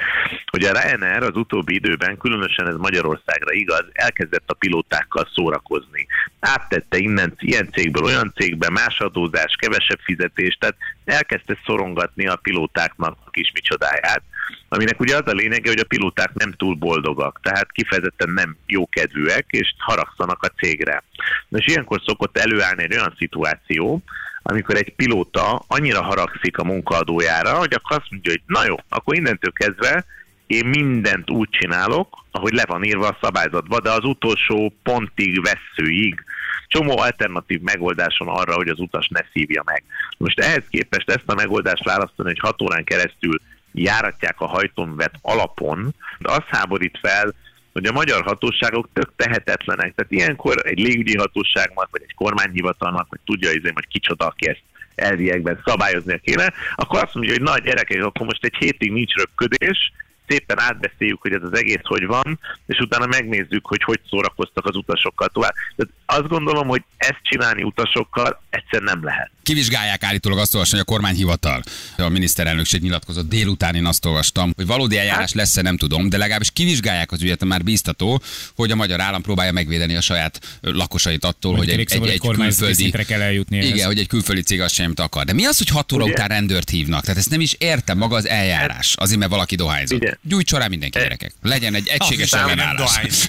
hogy 0.46 0.64
a 0.64 0.72
Ryanair 0.72 1.22
az 1.22 1.36
utóbbi 1.36 1.74
időben, 1.74 2.18
különösen 2.18 2.66
ez 2.66 2.74
Magyarországra 2.76 3.52
igaz, 3.52 3.84
elkezdett 3.92 4.50
a 4.50 4.54
pilótákkal 4.54 5.28
szórakozni. 5.34 6.06
Áttette 6.40 6.98
innen 6.98 7.34
ilyen 7.38 7.68
cégből 7.72 8.04
olyan 8.04 8.32
cégbe, 8.36 8.70
más 8.70 8.98
adózás, 8.98 9.56
kevesebb 9.58 10.00
fizetés, 10.02 10.56
tehát 10.60 10.76
elkezdte 11.04 11.58
szorongatni 11.66 12.26
a 12.26 12.36
pilótáknak 12.36 13.16
a 13.24 13.30
kis 13.30 13.50
micsodáját, 13.54 14.22
aminek 14.68 15.00
ugye 15.00 15.16
az 15.16 15.26
a 15.26 15.32
lényege, 15.32 15.68
hogy 15.68 15.78
a 15.78 15.84
pilóták 15.84 16.34
nem 16.34 16.52
túl 16.52 16.74
boldogak, 16.74 17.40
tehát 17.42 17.72
kifejezetten 17.72 18.30
nem 18.30 18.56
jókedvűek, 18.66 19.46
és 19.48 19.74
haragszanak 19.78 20.42
a 20.42 20.48
cégre. 20.48 21.02
Na 21.48 21.58
és 21.58 21.66
ilyenkor 21.66 22.00
szokott 22.06 22.38
előállni 22.38 22.82
egy 22.82 22.94
olyan 22.94 23.14
szituáció, 23.18 24.02
amikor 24.46 24.76
egy 24.76 24.94
pilóta 24.94 25.64
annyira 25.66 26.02
haragszik 26.02 26.58
a 26.58 26.64
munkaadójára, 26.64 27.54
hogy 27.54 27.74
akkor 27.74 27.96
azt 27.96 28.10
mondja, 28.10 28.30
hogy 28.30 28.42
na 28.46 28.64
jó, 28.66 28.76
akkor 28.88 29.16
innentől 29.16 29.52
kezdve 29.52 30.04
én 30.46 30.66
mindent 30.66 31.30
úgy 31.30 31.48
csinálok, 31.50 32.24
ahogy 32.30 32.52
le 32.52 32.64
van 32.66 32.84
írva 32.84 33.06
a 33.06 33.18
szabályzatba, 33.20 33.80
de 33.80 33.90
az 33.90 34.04
utolsó 34.04 34.72
pontig, 34.82 35.42
veszőig, 35.42 36.24
csomó 36.66 36.98
alternatív 36.98 37.60
megoldáson 37.60 38.28
arra, 38.28 38.54
hogy 38.54 38.68
az 38.68 38.78
utas 38.78 39.08
ne 39.08 39.20
szívja 39.32 39.62
meg. 39.64 39.82
Most 40.18 40.40
ehhez 40.40 40.64
képest 40.70 41.10
ezt 41.10 41.24
a 41.26 41.34
megoldást 41.34 41.84
választani, 41.84 42.28
hogy 42.28 42.38
hat 42.38 42.62
órán 42.62 42.84
keresztül 42.84 43.40
járatják 43.72 44.40
a 44.40 44.46
hajtóművet 44.46 45.14
alapon, 45.22 45.94
de 46.18 46.32
az 46.32 46.42
háborít 46.46 46.98
fel, 47.02 47.34
hogy 47.74 47.86
a 47.86 47.92
magyar 47.92 48.22
hatóságok 48.22 48.88
tök 48.92 49.12
tehetetlenek. 49.16 49.94
Tehát 49.94 50.12
ilyenkor 50.12 50.66
egy 50.66 50.78
légügyi 50.78 51.16
hatóságnak, 51.16 51.88
vagy 51.90 52.02
egy 52.04 52.14
kormányhivatalnak, 52.14 53.06
vagy 53.10 53.20
tudja, 53.24 53.50
izé, 53.50 53.70
hogy 53.74 53.88
kicsoda, 53.88 54.26
aki 54.26 54.48
ezt 54.48 54.62
elviekben 54.94 55.60
szabályoznia 55.64 56.18
kéne, 56.18 56.52
akkor 56.74 57.02
azt 57.02 57.14
mondja, 57.14 57.32
hogy 57.32 57.42
na 57.42 57.58
gyerekek, 57.58 58.04
akkor 58.04 58.26
most 58.26 58.44
egy 58.44 58.56
hétig 58.58 58.92
nincs 58.92 59.14
röpködés, 59.14 59.92
szépen 60.28 60.60
átbeszéljük, 60.60 61.20
hogy 61.20 61.32
ez 61.32 61.42
az 61.42 61.58
egész 61.58 61.82
hogy 61.82 62.06
van, 62.06 62.38
és 62.66 62.78
utána 62.78 63.06
megnézzük, 63.06 63.66
hogy 63.66 63.82
hogy 63.82 64.00
szórakoztak 64.10 64.66
az 64.66 64.76
utasokkal 64.76 65.28
tovább. 65.28 65.54
Tehát 65.76 65.92
azt 66.06 66.28
gondolom, 66.28 66.68
hogy 66.68 66.82
ezt 66.96 67.20
csinálni 67.22 67.62
utasokkal 67.62 68.42
egyszer 68.50 68.82
nem 68.82 69.04
lehet. 69.04 69.30
Kivizsgálják 69.42 70.02
állítólag 70.02 70.38
azt 70.38 70.54
olvasni, 70.54 70.76
hogy 70.78 70.86
a 70.88 70.92
kormányhivatal, 70.92 71.62
a 71.96 72.08
miniszterelnökség 72.08 72.82
nyilatkozott 72.82 73.28
délután, 73.28 73.74
én 73.74 73.86
azt 73.86 74.04
olvastam, 74.04 74.52
hogy 74.56 74.66
valódi 74.66 74.98
eljárás 74.98 75.32
lesz-e, 75.32 75.62
nem 75.62 75.76
tudom, 75.76 76.08
de 76.08 76.16
legalábbis 76.16 76.50
kivizsgálják 76.50 77.12
az 77.12 77.22
ügyet, 77.22 77.44
már 77.44 77.62
biztató, 77.62 78.20
hogy 78.56 78.70
a 78.70 78.74
magyar 78.74 79.00
állam 79.00 79.22
próbálja 79.22 79.52
megvédeni 79.52 79.96
a 79.96 80.00
saját 80.00 80.58
lakosait 80.60 81.24
attól, 81.24 81.56
hogy 81.56 81.68
egy, 81.68 81.78
egy, 81.78 81.88
szóval 81.88 82.08
egy, 82.08 82.14
egy 82.14 82.20
kormányzati 82.20 82.74
külföldi 82.74 83.06
kell 83.06 83.20
eljutni. 83.20 83.58
ehhez. 83.58 83.70
igen, 83.70 83.86
hogy 83.86 83.98
egy 83.98 84.06
külföldi 84.06 84.42
cég 84.42 84.60
azt 84.60 84.74
sem 84.74 84.92
akar. 84.96 85.24
De 85.24 85.32
mi 85.32 85.44
az, 85.44 85.58
hogy 85.58 85.68
6 85.68 85.92
óra 85.92 86.04
Ugye? 86.04 86.12
után 86.12 86.28
rendőrt 86.28 86.70
hívnak? 86.70 87.02
Tehát 87.02 87.18
ezt 87.18 87.30
nem 87.30 87.40
is 87.40 87.52
értem 87.58 87.98
maga 87.98 88.16
az 88.16 88.28
eljárás. 88.28 88.94
Azért, 88.96 89.18
mert 89.18 89.30
valaki 89.30 89.54
dohányzott. 89.54 90.02
Igen. 90.02 90.13
Gyújtson 90.22 90.60
rá 90.60 90.68
mindenki 90.68 90.98
gyerekek. 90.98 91.32
Legyen 91.42 91.74
egy 91.74 91.88
egységes 91.88 92.32
ellenállás. 92.32 93.00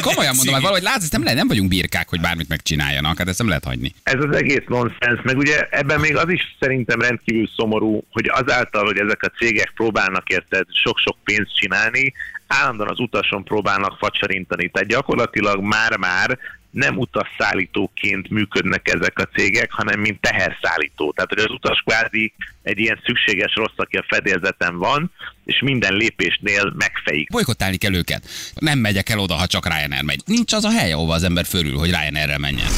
komolyan 0.00 0.34
mondom, 0.34 0.54
hogy 0.54 0.62
valahogy 0.62 0.82
látsz, 0.82 1.08
nem, 1.08 1.22
lehet, 1.22 1.38
nem 1.38 1.48
vagyunk 1.48 1.68
birkák, 1.68 2.08
hogy 2.08 2.20
bármit 2.20 2.48
megcsináljanak. 2.48 3.18
Hát 3.18 3.28
ezt 3.28 3.38
nem 3.38 3.48
lehet 3.48 3.64
hagyni. 3.64 3.94
Ez 4.02 4.24
az 4.28 4.36
egész 4.36 4.64
nonsens, 4.66 5.20
meg 5.22 5.36
ugye 5.36 5.66
ebben 5.70 6.00
még 6.00 6.16
az 6.16 6.28
is 6.28 6.56
szerintem 6.60 7.00
rendkívül 7.00 7.50
szomorú, 7.56 8.04
hogy 8.10 8.28
azáltal, 8.28 8.84
hogy 8.84 8.98
ezek 8.98 9.22
a 9.22 9.32
cégek 9.38 9.72
próbálnak 9.74 10.28
érted 10.28 10.66
sok-sok 10.84 11.16
pénzt 11.24 11.56
csinálni, 11.56 12.12
állandóan 12.46 12.90
az 12.90 13.00
utason 13.00 13.44
próbálnak 13.44 13.98
facsarintani. 13.98 14.68
Tehát 14.68 14.88
gyakorlatilag 14.88 15.60
már-már 15.60 16.38
nem 16.74 16.98
utasszállítóként 16.98 18.28
működnek 18.30 18.88
ezek 18.88 19.18
a 19.18 19.28
cégek, 19.36 19.72
hanem 19.72 20.00
mint 20.00 20.20
teherszállító. 20.20 21.12
Tehát, 21.12 21.30
hogy 21.30 21.42
az 21.42 21.50
utas 21.50 21.82
kvázi 21.86 22.32
egy 22.62 22.78
ilyen 22.78 23.00
szükséges 23.04 23.54
rossz, 23.54 23.76
aki 23.76 23.96
a 23.96 24.04
fedélzeten 24.08 24.78
van, 24.78 25.10
és 25.44 25.60
minden 25.60 25.94
lépésnél 25.94 26.72
megfejik. 26.76 27.30
Bolykottálni 27.30 27.76
kell 27.76 27.94
őket. 27.94 28.28
Nem 28.54 28.78
megyek 28.78 29.08
el 29.08 29.18
oda, 29.18 29.34
ha 29.34 29.46
csak 29.46 29.66
Ryanair 29.66 30.02
megy. 30.02 30.22
Nincs 30.26 30.52
az 30.52 30.64
a 30.64 30.70
hely, 30.70 30.92
ahova 30.92 31.14
az 31.14 31.22
ember 31.22 31.44
fölül, 31.44 31.76
hogy 31.76 31.90
Ryanairre 31.90 32.38
menjen. 32.38 32.68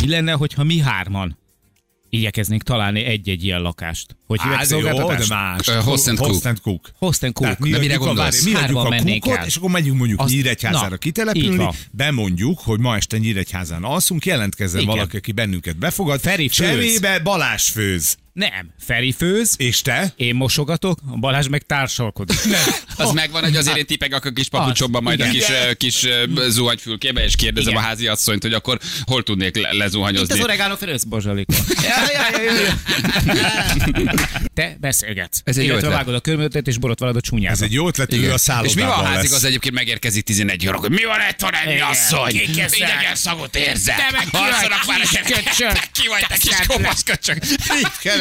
Mi 0.00 0.08
lenne, 0.08 0.32
hogyha 0.32 0.64
mi 0.64 0.80
hárman 0.80 1.40
igyekeznénk 2.16 2.62
találni 2.62 3.04
egy-egy 3.04 3.44
ilyen 3.44 3.60
lakást? 3.60 4.16
Hogy 4.26 4.40
hívják 4.42 4.58
Hát 4.60 4.70
jó, 4.70 4.80
de 4.80 4.88
szolgáltatást? 4.90 5.28
más. 5.28 5.68
Ö, 5.68 5.72
Host 5.72 6.08
and 6.08 6.18
Cook. 6.18 6.30
Host 6.30 6.46
and 6.46 6.60
Cook. 6.60 6.90
Host 6.98 7.22
and 7.22 7.32
Cook. 7.32 7.46
Tehát 7.46 7.60
mi 7.60 7.70
De 7.70 7.78
mire 7.78 7.94
a, 7.94 7.98
gondolsz? 7.98 8.44
mi 8.44 8.52
Hárman 8.52 8.92
a 8.92 9.02
kukot, 9.02 9.36
el. 9.38 9.46
és 9.46 9.56
akkor 9.56 9.70
megyünk 9.70 9.98
mondjuk 9.98 10.20
Azt- 10.20 10.32
Nyíregyházára 10.32 10.88
na, 10.88 10.96
kitelepülni, 10.96 11.68
bemondjuk, 11.90 12.58
hogy 12.58 12.78
ma 12.78 12.96
este 12.96 13.18
Nyíregyházán 13.18 13.82
alszunk, 13.84 14.24
jelentkezzen 14.26 14.80
Igen. 14.80 14.94
valaki, 14.94 15.16
aki 15.16 15.32
bennünket 15.32 15.76
befogad. 15.76 16.20
Feri 16.20 16.48
főz. 16.48 16.68
Cserébe 16.68 17.18
Balázs 17.18 17.68
főz. 17.68 18.16
Nem. 18.32 18.70
Feri 18.80 19.12
főz, 19.12 19.54
És 19.56 19.82
te? 19.82 20.12
én 20.16 20.34
mosogatok, 20.34 20.98
a 21.12 21.16
Balázs 21.18 21.46
meg 21.46 21.62
társalkodik. 21.62 22.36
Az 22.96 23.10
megvan, 23.10 23.42
hogy 23.42 23.56
azért 23.56 23.76
én 23.76 23.86
tipegek 23.86 24.24
a 24.24 24.30
kis 24.30 24.48
papucsokban, 24.48 25.02
majd 25.02 25.20
a 25.20 25.24
igen. 25.24 25.34
kis, 25.36 25.48
ö, 25.48 25.72
kis 25.74 26.04
ö, 26.04 26.24
zuhanyfülkébe, 26.48 27.24
és 27.24 27.36
kérdezem 27.36 27.70
Igen. 27.72 27.82
a 27.82 27.86
házi 27.86 28.06
asszonyt, 28.06 28.42
hogy 28.42 28.52
akkor 28.52 28.78
hol 29.04 29.22
tudnék 29.22 29.54
le- 29.56 29.60
Itt 29.60 29.66
az 29.72 29.78
lezuhanyozni. 29.78 30.42
oregano 30.42 30.76
fölös 30.76 31.04
bozsalikon. 31.04 31.56
Te 34.54 34.76
beszélgetsz. 34.80 35.40
Ez 35.44 35.56
egy 35.56 35.64
jó 35.64 35.70
Illetve 35.70 35.86
ötlet. 35.88 36.00
vágod 36.04 36.14
a 36.14 36.20
körmötet, 36.20 36.66
és 36.66 36.78
borotvalod 36.78 37.16
a 37.16 37.20
csúnyát. 37.20 37.52
Ez 37.52 37.62
egy 37.62 37.72
jó 37.72 37.86
ötlet, 37.86 38.12
ő 38.12 38.16
a 38.16 38.20
És 38.24 38.30
mi 38.30 38.38
szállodában 38.38 38.86
van, 38.88 38.98
a 38.98 39.02
lesz. 39.02 39.12
házig 39.14 39.32
az 39.32 39.44
egyébként 39.44 39.74
megérkezik 39.74 40.24
11 40.24 40.68
óra, 40.68 40.78
hogy 40.78 40.90
mi 40.90 41.04
van 41.04 41.18
itt 41.30 41.40
van 41.40 41.54
ennyi 41.54 41.80
asszony? 41.80 42.40
Idegen 42.74 43.14
szagot 43.14 43.56
érzek. 43.56 43.96
Te 43.96 44.08
meg 44.12 44.24
ki 44.24 44.30
vagy, 44.32 44.70
a 44.70 45.00
kis 45.00 45.10
köcsög. 45.34 45.72
Ki 45.92 46.08
vagy, 46.08 46.24
te 46.28 46.36
kis 46.36 46.56
kopasz 46.66 47.02
köcsög. 47.02 47.38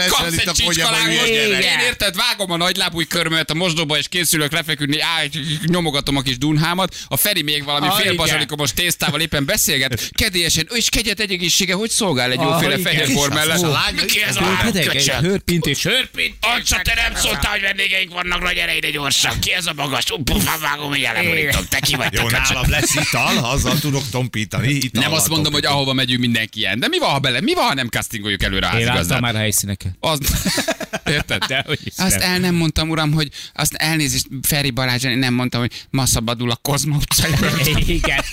Keresel 0.09 0.45
Kapsz 0.45 0.59
egy 0.59 0.75
gyerek. 0.75 1.63
Én 1.63 1.79
érted, 1.85 2.15
vágom 2.15 2.51
a 2.51 2.57
nagylábúj 2.57 3.05
körmömet 3.05 3.49
a 3.49 3.53
mosdóba, 3.53 3.97
és 3.97 4.07
készülök 4.09 4.51
lefeküdni, 4.51 4.99
áll, 5.01 5.25
nyomogatom 5.65 6.15
a 6.15 6.21
kis 6.21 6.37
dunhámat. 6.37 6.95
A 7.07 7.17
Feri 7.17 7.41
még 7.41 7.63
valami 7.63 7.87
Ah, 7.87 7.93
fél 7.95 8.03
igen. 8.03 8.15
bazsalikomos 8.15 8.73
tésztával 8.73 9.19
éppen 9.21 9.45
beszélget. 9.45 10.09
Kedélyesen, 10.11 10.67
és 10.73 10.89
kegyet 10.89 11.19
egy 11.19 11.31
egészsége, 11.31 11.73
hogy 11.73 11.89
szolgál 11.89 12.31
egy 12.31 12.39
jóféle 12.41 12.73
Ah, 12.73 12.79
igen. 12.79 12.93
fehér 12.93 13.13
bor 13.13 13.29
mellett. 13.29 13.61
A 13.61 13.69
lány- 13.69 13.93
Mi 13.95 14.05
ki 14.05 14.21
ez 14.21 14.35
a 14.35 14.41
Hörpedek, 14.43 14.85
egy 14.85 14.91
köcsög? 14.91 15.15
hörpint 15.15 15.65
és 15.65 15.83
hörpint. 15.83 16.35
Ancsa, 16.41 16.79
te 16.83 16.93
nem 17.09 17.21
szóltál, 17.21 17.51
hogy 17.51 17.61
vendégeink 17.61 18.13
vannak, 18.13 18.41
nagy 18.41 18.55
gyere 18.55 18.75
ide 18.75 18.89
gyorsan. 18.89 19.39
Ki 19.39 19.53
ez 19.53 19.65
a 19.65 19.73
magas? 19.75 20.03
Pufán 20.23 20.59
vágom, 20.59 20.87
hogy 20.89 21.01
eleborítom. 21.01 21.65
Te 21.69 21.79
ki 21.79 21.95
vagy, 21.95 22.13
Jó, 22.13 22.29
nálam 22.29 22.69
lesz 22.69 22.95
ital, 22.95 23.37
azzal 23.37 23.79
tudok 23.79 24.03
tompítani. 24.11 24.69
Itallal 24.73 25.09
Nem 25.09 25.17
azt 25.17 25.29
mondom, 25.29 25.53
hogy 25.53 25.65
ahova 25.65 25.93
megyünk 25.93 26.19
mindenki 26.21 26.59
ilyen. 26.59 26.79
De 26.79 26.87
mi 26.87 26.99
van, 26.99 27.09
ha 27.09 27.19
bele? 27.19 27.41
Mi 27.41 27.53
van, 27.53 27.65
ha 27.65 27.73
nem 27.73 27.87
castingoljuk 27.87 28.43
előre 28.43 28.67
a 28.67 28.79
Én 28.79 28.85
láttam 28.85 29.19
már 29.19 29.35
helyszíneket. 29.35 29.90
Az... 29.99 30.19
Érted? 31.05 31.43
Dehogy 31.43 31.79
is 31.83 31.93
Azt 31.97 32.19
nem. 32.19 32.31
el 32.31 32.39
nem 32.39 32.55
mondtam, 32.55 32.89
uram, 32.89 33.11
hogy 33.11 33.29
azt 33.53 33.73
elnézést, 33.73 34.27
Feri 34.41 34.69
Balázs, 34.69 35.03
én 35.03 35.17
nem 35.17 35.33
mondtam, 35.33 35.59
hogy 35.61 35.85
ma 35.89 36.05
szabadul 36.05 36.51
a 36.51 36.55
Kozma 36.55 36.95
utcájáról. 36.95 37.59
Igen, 37.87 38.23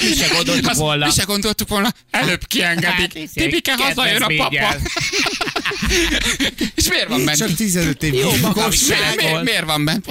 mi 0.00 0.14
se 0.18 0.28
gondoltuk 0.34 0.66
Azt 0.68 0.78
volna. 0.78 1.06
Mi 1.06 1.12
se 1.12 1.22
gondoltuk 1.22 1.68
volna, 1.68 1.92
előbb 2.10 2.46
kiengedik. 2.46 3.18
Hát, 3.18 3.28
Tibike 3.34 3.74
hazajön 3.76 4.22
a 4.22 4.32
papa. 4.36 4.76
És 6.74 6.88
miért 6.88 7.08
van 7.08 7.24
bent? 7.24 7.38
Csak 7.38 7.54
15 7.54 8.02
év 8.02 8.14
Jó, 8.14 8.30
Miért, 8.30 9.42
miért, 9.42 9.64
van 9.64 9.84
bent? 9.84 10.06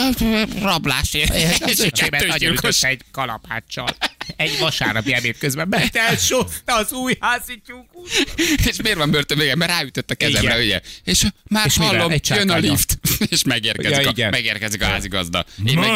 Rablásért. 0.61 1.57
Kettős 1.91 2.09
nagyon 2.09 2.37
gyilkos. 2.37 2.83
egy 2.83 3.01
kalapáccsal. 3.11 3.95
Egy 4.35 4.57
vasárnapi 4.59 5.13
ebéd 5.13 5.37
közben 5.37 5.67
mert 5.67 5.95
elsózta 5.95 6.75
az 6.75 6.91
új 6.91 7.17
házi 7.19 7.61
tyúkút. 7.65 8.09
És 8.65 8.81
miért 8.81 8.97
van 8.97 9.11
börtön 9.11 9.37
vége? 9.37 9.55
Mert 9.55 9.71
ráütött 9.71 10.11
a 10.11 10.15
kezemre, 10.15 10.53
Igen. 10.53 10.65
ugye? 10.65 10.81
És 11.03 11.23
már 11.49 11.65
És 11.65 11.77
hallom, 11.77 12.11
Egy 12.11 12.29
jön 12.29 12.49
a 12.49 12.57
lift. 12.57 12.99
És 13.29 13.43
megérkezik, 13.43 14.01
Ja, 14.01 14.07
a, 14.07 14.11
igen. 14.11 14.29
megérkezik 14.29 14.81
a 14.81 14.85
házigazda. 14.85 15.45
Én 15.65 15.79
meg... 15.79 15.89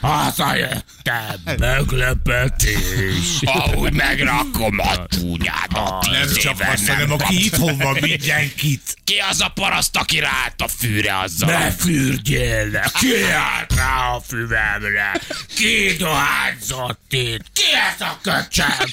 Hazajöttem, 0.00 1.56
meglepetés. 1.58 3.40
Ahogy 3.44 3.92
megrakom 3.92 4.78
a 4.78 5.06
túnyádat. 5.06 6.10
Nem 6.10 6.32
csak 6.34 6.60
azt, 6.72 6.88
hanem 6.88 7.12
aki 7.12 7.44
itthon 7.44 7.76
van 7.78 7.96
mindenkit. 8.00 8.96
Ki 9.04 9.14
az 9.30 9.40
a 9.40 9.48
paraszt, 9.48 9.96
aki 9.96 10.18
ráállt 10.18 10.54
a 10.62 10.68
fűre 10.68 11.18
azzal? 11.18 11.50
Ne 11.50 11.70
fürdjél 11.70 12.90
Ki 13.00 13.22
állt 13.32 13.74
rá 13.74 14.08
a 14.08 14.20
füvemre? 14.20 15.20
Ki 15.54 15.96
dohányzott 15.98 17.12
itt? 17.12 17.44
Ki 17.52 17.62
ez 17.94 18.00
a 18.00 18.18
köcsög? 18.22 18.88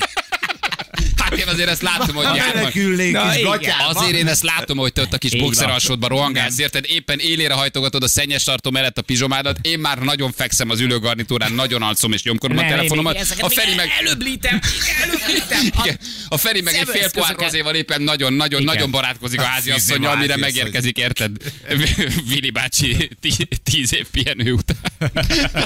Hát 1.36 1.48
én 1.48 1.54
azért 1.54 1.70
ezt 1.70 1.82
látom, 1.82 2.16
hogy 2.16 2.36
járnak. 2.36 2.74
Na, 2.74 3.36
is. 3.36 3.68
Azért 3.88 4.16
én 4.18 4.28
ezt 4.28 4.44
látom, 4.44 4.78
hogy 4.78 4.94
te 4.94 5.02
ott 5.02 5.14
a 5.14 5.18
kis 5.18 5.34
Így 5.34 5.42
boxeralsódban 5.42 6.10
rohangálsz, 6.10 6.60
érted? 6.60 6.86
Éppen 6.88 7.20
élére 7.20 7.54
hajtogatod 7.54 8.04
a 8.04 8.08
szennyes 8.08 8.44
tartó 8.44 8.72
mellett 8.72 8.98
a 8.98 9.02
pizsomádat. 9.02 9.58
Én 9.62 9.80
már 9.80 9.98
nagyon 9.98 10.32
fekszem 10.32 10.70
az 10.70 10.80
ülőgarnitúrán, 10.80 11.54
nagyon 11.54 11.82
alszom 11.82 12.12
és 12.12 12.24
nyomkodom 12.24 12.58
a 12.58 12.62
telefonomat. 12.62 13.36
A 13.40 13.50
Feri 13.50 13.76
meg... 13.76 13.90
Előbb 14.00 14.22
lítem, 14.22 14.60
előbb 15.02 15.22
lítem. 15.28 15.60
Igen. 15.84 16.00
A 16.28 16.38
Feri 16.38 16.62
meg 16.62 16.74
egy 16.74 16.88
fél 16.88 17.12
pohár 17.12 17.36
rozéval 17.36 17.76
éppen 17.76 18.02
nagyon, 18.02 18.34
nagyon, 18.34 18.62
Igen. 18.62 18.74
nagyon 18.74 18.92
barátkozik 18.92 19.40
a 19.40 19.44
házi 19.44 19.70
Hát, 19.70 19.80
asszonyjal, 19.80 20.12
fizi, 20.12 20.22
mire 20.22 20.34
házi 20.34 20.56
megérkezik, 20.56 20.98
érted? 20.98 21.32
Vili 22.30 22.50
bácsi 22.50 23.10
tí- 23.22 23.62
tíz 23.64 23.94
év 23.94 24.06
pihenő 24.12 24.52
után. 24.52 24.78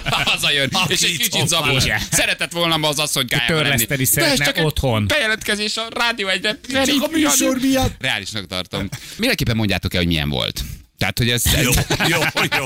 Hazajön, 0.06 0.70
és 0.88 1.02
egy 1.02 1.18
kicsit 1.18 1.50
van. 1.50 1.82
Szeretett 2.12 2.52
volna 2.52 2.78
ma 2.78 2.88
az 2.88 3.00
asszonykájában 3.00 3.56
lenni. 3.56 3.68
Törleszteni 3.70 4.06
szeretne 4.06 4.46
csak 4.46 4.58
egy 4.58 4.64
otthon. 5.64 5.68
Bejelentkezés 5.68 5.78
a 5.78 5.88
rádió 6.00 6.28
egyre. 6.28 6.60
Csak 6.86 7.02
a 7.04 7.08
műsor 7.12 7.58
miatt. 7.62 7.96
Reálisnak 8.00 8.48
tartom. 8.48 8.90
Mindenképpen 9.18 9.56
mondjátok 9.56 9.94
el, 9.94 10.00
hogy 10.00 10.08
milyen 10.08 10.30
volt. 10.30 10.64
Tehát, 10.98 11.18
hogy 11.18 11.30
ez, 11.30 11.46
ez 11.46 11.64
Jó, 11.64 11.72
jó, 12.08 12.20
jó. 12.58 12.66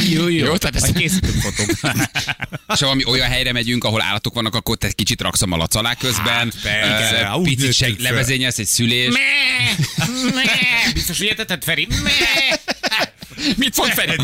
Jó, 0.00 0.28
jó. 0.28 0.44
Jó, 0.44 0.56
tehát 0.56 0.76
ez- 0.76 0.80
Majd 0.82 0.96
készítünk 0.96 1.34
fotók. 1.34 1.68
és 2.72 2.78
ha 2.78 2.86
valami 2.86 3.04
olyan 3.04 3.28
helyre 3.28 3.52
megyünk, 3.52 3.84
ahol 3.84 4.02
állatok 4.02 4.34
vannak, 4.34 4.54
akkor 4.54 4.76
te 4.76 4.90
kicsit 4.92 5.20
raksz 5.20 5.42
a 5.42 5.46
malac 5.46 5.74
alá 5.74 5.94
közben. 5.94 6.52
Hát, 6.62 7.36
úgy 7.36 7.44
picit 7.54 7.72
seg, 7.72 7.98
levezényelsz 8.00 8.58
egy 8.58 8.66
szülés. 8.66 9.14
Biztos, 10.94 11.18
hogy 11.18 11.26
értetted, 11.26 11.62
Feri? 11.64 11.88
Mit 13.56 13.76
mond 13.76 13.90
Feri? 13.92 14.16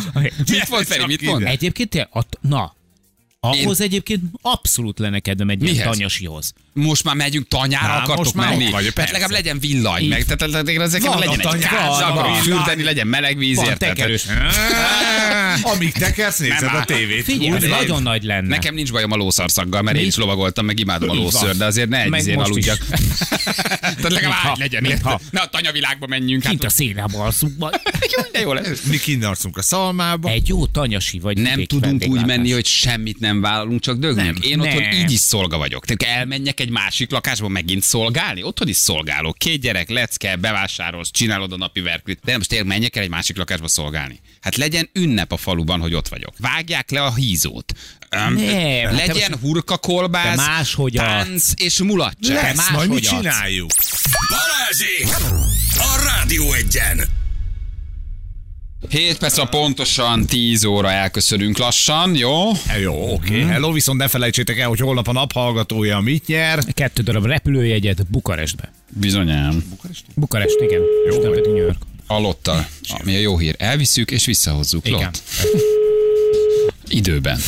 Mit 0.51 0.69
mond 0.69 0.87
Feri? 0.87 1.05
Mit 1.07 1.23
mond? 1.23 1.43
Egyébként, 1.47 1.91
te, 1.91 2.09
na, 2.41 2.77
ahhoz 3.41 3.81
egyébként 3.81 4.23
abszolút 4.43 4.99
lenne 4.99 5.21
kedvem 5.21 5.49
egy 5.49 5.63
ilyen 5.63 5.91
tanyasihoz. 5.91 6.53
Most 6.79 7.05
már 7.05 7.15
megyünk 7.15 7.49
tanyára, 7.49 7.87
Há, 7.87 7.97
akartok 7.97 8.17
most 8.17 8.35
már 8.35 8.49
menni? 8.49 8.71
vagy, 8.71 8.93
hát 8.97 9.11
legalább 9.11 9.31
legyen 9.31 9.59
villany, 9.59 10.09
meg 10.09 10.25
tehát 10.25 10.39
tehát- 10.39 10.81
ezeken 10.81 11.11
Van 11.11 11.19
legyen 11.19 11.35
egy 11.41 11.41
tanyár, 11.41 11.71
káz, 11.71 11.89
van, 11.89 12.03
akarok 12.03 12.31
van. 12.31 12.41
fürdeni, 12.43 12.83
legyen 12.83 13.07
meleg 13.07 13.39
víz, 13.39 13.57
Van 13.57 13.79
tekerős. 13.79 14.25
Amíg 15.75 15.93
tekersz, 15.93 16.39
nézed 16.39 16.75
a 16.75 16.85
tévét. 16.85 17.25
Figyelj, 17.25 17.69
nagyon 17.69 18.03
nagy 18.03 18.23
lenne. 18.23 18.49
Nekem 18.49 18.75
nincs 18.75 18.93
bajom 18.93 19.13
a 19.13 19.17
lószarszaggal, 19.17 19.83
mert 19.83 19.97
én 19.99 20.07
is 20.07 20.17
lovagoltam, 20.17 20.65
meg 20.65 20.79
imádom 20.79 21.11
a 21.11 21.15
Így 21.15 21.21
lószőr, 21.21 21.57
de 21.57 21.65
azért 21.65 21.89
ne 21.89 22.03
egy 22.03 22.31
aludjak. 22.31 22.79
Tehát 23.81 24.13
legalább 24.13 24.59
legyen? 24.59 24.87
Ne 25.31 25.41
a 25.41 25.47
tanyavilágba 25.47 26.07
menjünk. 26.07 26.43
Kint 26.43 26.61
a 26.61 26.67
Hát, 26.67 26.75
szénában 26.75 27.21
alszunk 27.21 27.59
majd. 27.59 27.81
jó, 28.17 28.23
de 28.33 28.41
jó 28.41 28.53
lesz. 28.53 28.83
Mi 28.83 28.99
kinarcunk 28.99 29.57
a 29.57 29.63
szalmába. 29.63 30.31
Egy 30.31 30.49
jó 30.49 30.67
tanyasi 30.67 31.19
vagy. 31.19 31.39
Nem 31.39 31.65
tudunk 31.65 32.05
úgy 32.09 32.27
menni, 32.27 32.53
hogy 32.53 32.67
semmit 32.67 33.19
nem 33.21 33.41
vállalunk, 33.41 33.81
csak 33.81 33.97
dögnünk. 33.99 34.45
Én 34.45 34.61
otthon 34.61 34.83
így 34.93 35.13
is 35.13 35.19
szolga 35.21 35.57
vagyok. 35.59 35.85
Tehát 35.87 36.19
elmenjek 36.19 36.61
egy 36.61 36.68
másik 36.71 37.11
lakásba 37.11 37.49
megint 37.49 37.83
szolgálni? 37.83 38.43
Otthon 38.43 38.69
is 38.69 38.77
szolgálok. 38.77 39.39
Két 39.39 39.61
gyerek, 39.61 39.89
lecke, 39.91 40.37
bevásárolsz, 40.37 41.11
csinálod 41.11 41.53
a 41.53 41.57
napi 41.57 41.81
verklit. 41.81 42.21
De 42.25 42.37
most 42.37 42.49
tényleg 42.49 42.67
menjek 42.69 42.97
el 42.97 43.03
egy 43.03 43.09
másik 43.09 43.37
lakásba 43.37 43.69
szolgálni. 43.69 44.21
Hát 44.41 44.57
legyen 44.57 44.91
ünnep 44.93 45.33
a 45.33 45.37
faluban, 45.37 45.81
hogy 45.81 45.95
ott 45.95 46.09
vagyok. 46.09 46.35
Vágják 46.39 46.91
le 46.91 47.03
a 47.03 47.15
hízót. 47.15 47.73
Öm, 48.11 48.35
Nem, 48.35 48.85
hát 48.85 49.07
legyen 49.07 49.31
most- 49.31 49.43
hurka 49.43 49.77
kolbász, 49.77 50.37
te 50.37 50.43
máshogy 50.43 50.97
a- 50.97 51.03
tánc 51.03 51.53
és 51.57 51.79
mulatság. 51.79 52.35
Lesz, 52.57 52.71
majd 52.71 52.89
mi 52.89 52.95
máshogy 52.95 53.19
csináljuk? 53.19 53.71
Balázsék! 54.29 55.07
A 55.79 56.03
Rádió 56.05 56.53
egyen! 56.53 57.09
7 58.87 59.19
perc 59.19 59.39
a 59.39 59.45
pontosan 59.45 60.27
10 60.27 60.65
óra 60.65 60.91
elköszönünk 60.91 61.59
lassan, 61.59 62.17
jó? 62.17 62.53
Hé, 62.53 62.81
Jó, 62.81 63.13
oké. 63.13 63.41
Okay. 63.43 63.53
Hello, 63.53 63.73
viszont 63.73 63.99
ne 63.99 64.09
felejtsétek 64.09 64.59
el, 64.59 64.69
hogy 64.69 64.79
holnap 64.79 65.09
a 65.09 65.13
naphallgatója 65.13 66.01
mit 66.01 66.27
nyer. 66.27 66.65
Kettő 66.73 67.03
darab 67.03 67.25
repülőjegyet 67.25 68.07
Bukarestbe. 68.11 68.73
Bizonyám. 68.89 69.65
Bukarest, 70.15 70.61
igen. 70.61 70.83
És 71.09 71.17
nem 71.23 71.31
pedig 71.31 71.45
New 71.45 71.57
York. 71.57 71.83
A 72.07 72.19
lottal, 72.19 72.67
ami 73.01 73.17
a 73.17 73.19
jó 73.19 73.39
hír. 73.39 73.55
Elviszük 73.59 74.11
és 74.11 74.25
visszahozzuk. 74.25 74.87
Igen. 74.87 75.01
Lott. 75.01 75.23
Időben. 76.89 77.39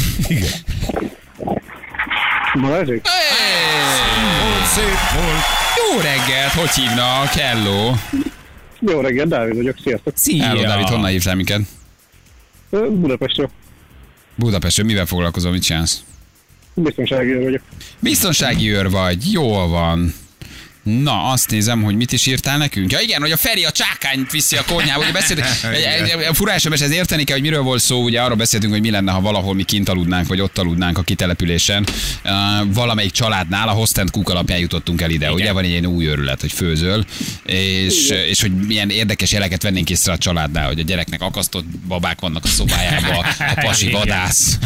Balázsék? 2.60 3.06
Szép 4.74 5.20
volt. 5.20 5.44
Jó 5.76 6.00
reggelt, 6.00 6.52
hogy 6.52 6.70
hívnak? 6.70 7.26
Hello. 7.26 7.94
Jó 8.80 9.00
reggelt, 9.00 9.28
Dávid 9.28 9.56
vagyok, 9.56 9.76
sziasztok. 9.82 10.12
Szia! 10.16 10.44
Hello, 10.44 10.62
Dávid, 10.62 10.88
honnan 10.88 11.10
hívtál 11.10 11.34
minket? 11.34 11.60
Budapestről. 12.70 13.50
Budapestről 14.34 14.86
mivel 14.86 15.06
foglalkozol, 15.06 15.52
mit 15.52 15.62
csinálsz? 15.62 16.02
Biztonsági 16.74 17.30
őr 17.30 17.42
vagyok. 17.42 17.62
Biztonsági 17.98 18.70
őr 18.70 18.90
vagy, 18.90 19.32
jól 19.32 19.68
van. 19.68 20.14
Na, 20.98 21.30
azt 21.30 21.50
nézem, 21.50 21.82
hogy 21.82 21.96
mit 21.96 22.12
is 22.12 22.26
írtál 22.26 22.58
nekünk. 22.58 22.92
Ja 22.92 23.00
igen, 23.00 23.20
hogy 23.20 23.30
a 23.30 23.36
Feri 23.36 23.64
a 23.64 23.70
csákányt 23.70 24.30
viszi 24.30 24.56
a 24.56 24.64
konyhába. 24.66 25.02
Ugye 25.02 25.12
beszéltünk, 25.12 25.46
fura 26.32 26.58
SMS, 26.58 26.80
ez 26.80 26.90
érteni 26.90 27.24
kell, 27.24 27.36
hogy 27.36 27.44
miről 27.44 27.62
volt 27.62 27.82
szó. 27.82 28.02
Ugye 28.02 28.20
arról 28.20 28.36
beszéltünk, 28.36 28.72
hogy 28.72 28.82
mi 28.82 28.90
lenne, 28.90 29.12
ha 29.12 29.20
valahol 29.20 29.54
mi 29.54 29.62
kint 29.62 29.88
aludnánk, 29.88 30.28
vagy 30.28 30.40
ott 30.40 30.58
aludnánk 30.58 30.98
a 30.98 31.02
kitelepülésen. 31.02 31.86
Uh, 32.24 32.30
valamelyik 32.74 33.10
családnál 33.10 33.68
a 33.68 33.72
Host 33.72 33.98
and 33.98 34.10
Cook 34.10 34.30
alapján 34.30 34.58
jutottunk 34.58 35.00
el 35.00 35.10
ide. 35.10 35.24
Igen. 35.24 35.32
Ugye 35.32 35.52
van 35.52 35.64
egy 35.64 35.70
ilyen 35.70 35.86
új 35.86 36.06
örület, 36.06 36.40
hogy 36.40 36.52
főzöl, 36.52 37.04
és, 37.44 38.08
és 38.08 38.40
hogy 38.40 38.52
milyen 38.52 38.90
érdekes 38.90 39.32
jeleket 39.32 39.62
vennénk 39.62 39.90
észre 39.90 40.12
a 40.12 40.18
családnál, 40.18 40.66
hogy 40.66 40.80
a 40.80 40.82
gyereknek 40.82 41.22
akasztott 41.22 41.64
babák 41.88 42.20
vannak 42.20 42.44
a 42.44 42.48
szobájában, 42.48 43.24
a 43.38 43.60
pasi 43.64 43.86
Igen. 43.86 43.98
vadász, 43.98 44.58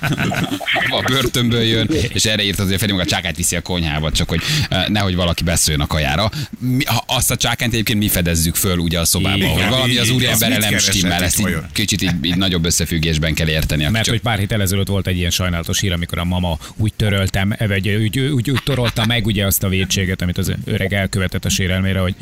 a 0.98 1.02
börtönből 1.06 1.62
jön, 1.62 1.88
és 2.08 2.24
erre 2.24 2.42
írt 2.42 2.78
Feri, 2.78 2.92
hogy 2.92 3.00
a 3.00 3.04
csákányt 3.04 3.36
viszi 3.36 3.56
a 3.56 3.60
konyhába, 3.60 4.12
csak 4.12 4.28
hogy 4.28 4.40
eh, 4.68 4.84
nehogy 4.88 5.14
valaki 5.14 5.41
beszőjön 5.42 5.80
a 5.80 5.86
kajára. 5.86 6.30
Mi, 6.58 6.84
ha 6.84 7.04
azt 7.06 7.30
a 7.30 7.36
csákányt 7.36 7.72
egyébként 7.72 7.98
mi 7.98 8.08
fedezzük 8.08 8.54
föl 8.54 8.78
ugye 8.78 9.00
a 9.00 9.04
szobába, 9.04 9.36
Igen, 9.36 9.50
hogy 9.50 9.68
valami 9.68 9.96
az 9.96 10.10
az 10.32 10.40
nem 10.40 10.78
stimmel, 10.78 11.22
ezt 11.22 11.38
így 11.38 11.56
kicsit 11.72 12.02
így, 12.02 12.12
így 12.22 12.36
nagyobb 12.36 12.64
összefüggésben 12.64 13.34
kell 13.34 13.48
érteni. 13.48 13.82
Mert 13.82 14.04
csak- 14.04 14.14
hogy 14.14 14.22
pár 14.22 14.38
hét 14.38 14.52
ezelőtt 14.52 14.88
volt 14.88 15.06
egy 15.06 15.16
ilyen 15.16 15.30
sajnálatos 15.30 15.80
hír, 15.80 15.92
amikor 15.92 16.18
a 16.18 16.24
mama 16.24 16.58
úgy 16.76 16.92
töröltem, 16.96 17.54
vagy 17.58 17.88
úgy, 17.88 18.18
úgy, 18.18 18.50
úgy 18.50 18.60
torolta 18.64 19.06
meg 19.06 19.26
ugye 19.26 19.46
azt 19.46 19.62
a 19.62 19.68
vétséget, 19.68 20.22
amit 20.22 20.38
az 20.38 20.52
öreg 20.64 20.92
elkövetett 20.92 21.44
a 21.44 21.48
sérelmére, 21.48 21.98
hogy 21.98 22.14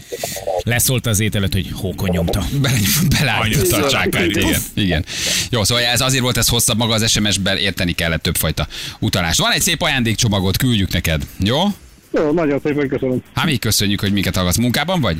leszólt 0.63 1.07
az 1.07 1.21
ételet, 1.21 1.53
hogy 1.53 1.69
hókon 1.73 2.09
nyomta. 2.09 2.47
Bele, 2.61 2.79
beleállította 3.19 3.77
a 3.85 3.91
csákányt, 3.91 4.37
igen. 4.37 4.61
igen. 4.75 5.05
Jó, 5.51 5.65
szóval 5.65 5.85
ez 5.85 6.01
azért 6.01 6.23
volt 6.23 6.37
ez 6.37 6.49
hosszabb, 6.49 6.79
maga 6.79 6.95
az 6.95 7.11
SMS-ben 7.11 7.57
érteni 7.57 7.93
kellett 7.93 8.23
többfajta 8.23 8.69
utalást. 8.99 9.39
Van 9.39 9.53
egy 9.53 9.63
szép 9.63 9.83
ajándékcsomagot, 9.83 10.57
küldjük 10.57 10.93
neked, 10.93 11.27
jó? 11.39 11.63
Jó, 12.11 12.31
nagyon 12.33 12.61
szépen 12.65 12.89
köszönöm. 12.89 13.23
Hát 13.35 13.45
mi 13.45 13.57
köszönjük, 13.57 14.01
hogy 14.01 14.13
minket 14.13 14.35
hallgatsz. 14.35 14.57
Munkában 14.57 15.01
vagy? 15.01 15.17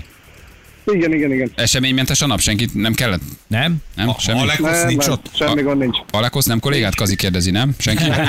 Igen, 0.87 1.13
igen, 1.13 1.33
igen. 1.33 1.51
Eseménymentes 1.55 2.21
a 2.23 2.27
nap, 2.27 2.41
senkit 2.41 2.75
nem 2.75 2.93
kellett? 2.93 3.21
Nem? 3.47 3.77
Nem? 3.97 4.09
A 4.09 4.17
Semmi? 4.19 4.41
Alekosz 4.41 4.71
Nem, 4.71 4.87
nincs 4.87 5.05
nem, 5.05 5.13
ott. 5.13 5.27
semmi 5.35 5.63
gond 5.63 5.79
nincs. 5.79 5.97
Alekosz 6.11 6.45
nem 6.45 6.61
kollégát? 6.61 6.95
Kazi 6.95 7.17
kérdezi, 7.17 7.51
nem? 7.51 7.75
Senki? 7.79 8.05
Nem, 8.09 8.29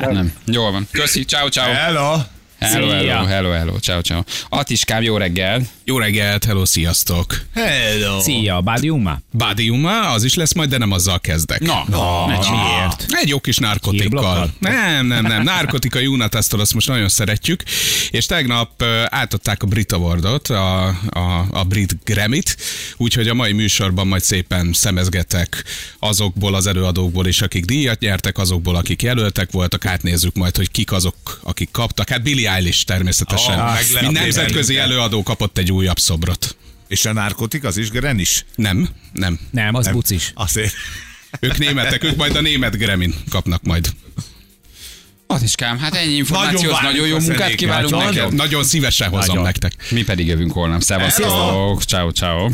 nem. 0.00 0.12
Nem. 0.12 0.32
Jól 0.46 0.72
van. 0.72 0.86
Köszi, 0.90 1.24
ciao, 1.24 1.48
ciao. 1.48 1.72
Hello. 1.72 2.16
Hello, 2.64 2.88
hello, 2.88 3.24
hello, 3.24 3.50
hello, 3.50 3.78
ciao, 3.78 4.00
ciao. 4.00 4.22
Atiskám, 4.48 5.02
jó 5.02 5.16
reggel. 5.16 5.62
Jó 5.84 5.98
reggelt, 5.98 6.44
hello, 6.44 6.64
sziasztok! 6.64 7.42
Hello. 7.54 8.20
Szia, 8.20 8.60
Bádiuma? 8.60 9.20
Bádiuma, 9.30 10.10
az 10.10 10.24
is 10.24 10.34
lesz 10.34 10.54
majd, 10.54 10.70
de 10.70 10.78
nem 10.78 10.92
azzal 10.92 11.20
kezdek. 11.20 11.60
Na, 11.60 11.84
Na, 11.88 12.26
na, 12.26 12.38
miért? 12.50 13.06
Egy 13.08 13.28
jó 13.28 13.40
kis 13.40 13.56
narkotikkal. 13.56 14.50
Nem, 14.58 15.06
nem, 15.06 15.22
nem. 15.26 15.42
Narkotika 15.42 16.00
Unatasztól 16.00 16.60
azt 16.60 16.74
most 16.74 16.88
nagyon 16.88 17.08
szeretjük. 17.08 17.62
És 18.10 18.26
tegnap 18.26 18.82
átadták 19.06 19.62
a 19.62 19.66
Brit 19.66 19.92
Awardot, 19.92 20.48
a, 20.48 20.86
a, 21.08 21.46
a 21.50 21.64
Brit 21.64 21.96
Grammy-t, 22.04 22.56
úgyhogy 22.96 23.28
a 23.28 23.34
mai 23.34 23.52
műsorban 23.52 24.06
majd 24.06 24.22
szépen 24.22 24.72
szemezgetek 24.72 25.64
azokból 25.98 26.54
az 26.54 26.66
előadókból 26.66 27.26
is, 27.26 27.40
akik 27.42 27.64
díjat 27.64 28.00
nyertek, 28.00 28.38
azokból, 28.38 28.76
akik 28.76 29.02
jelöltek 29.02 29.50
voltak, 29.50 29.86
átnézzük 29.86 30.34
majd, 30.34 30.56
hogy 30.56 30.70
kik 30.70 30.92
azok, 30.92 31.40
akik 31.42 31.70
kaptak. 31.70 32.08
Hát 32.08 32.22
Billie 32.22 32.50
Eilish 32.54 32.84
természetesen. 32.84 33.58
Ah, 33.58 33.74
meglepő 33.74 34.06
Mint 34.06 34.18
nemzetközi 34.18 34.76
előadó 34.78 35.22
kapott 35.22 35.58
egy 35.58 35.72
újabb 35.72 35.98
szobrot. 35.98 36.56
És 36.88 37.04
a 37.04 37.12
narkotik 37.12 37.64
az 37.64 37.76
is 37.76 37.90
Grenis? 37.90 38.44
Nem, 38.54 38.88
nem. 39.12 39.38
Nem, 39.50 39.74
az 39.74 39.88
bucis. 39.88 40.32
Azért. 40.34 40.74
Ők 41.40 41.58
németek, 41.58 42.04
ők 42.04 42.16
majd 42.16 42.36
a 42.36 42.40
német 42.40 42.76
Gremin 42.76 43.14
kapnak 43.30 43.62
majd. 43.62 43.92
Atiskám, 45.26 45.78
hát 45.78 45.94
ennyi 45.94 46.14
információhoz 46.14 46.80
Nagyon 46.80 46.92
nagyon, 46.92 47.06
jó 47.08 47.18
munkát 47.18 47.54
kívánunk 47.54 47.90
Nagyon. 47.90 48.14
neked. 48.14 48.34
Nagyon 48.34 48.64
szívesen 48.64 49.08
hozom 49.08 49.26
Nagyon. 49.26 49.42
nektek. 49.42 49.90
Mi 49.90 50.02
pedig 50.02 50.26
jövünk 50.26 50.52
holnap. 50.52 50.82
Szevasztok, 50.82 51.82
ciao, 51.82 52.10
ciao. 52.10 52.50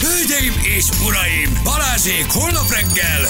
Hölgyeim 0.00 0.52
és 0.76 0.84
uraim, 1.06 1.60
Balázsék 1.64 2.26
holnap 2.28 2.70
reggel 2.70 3.26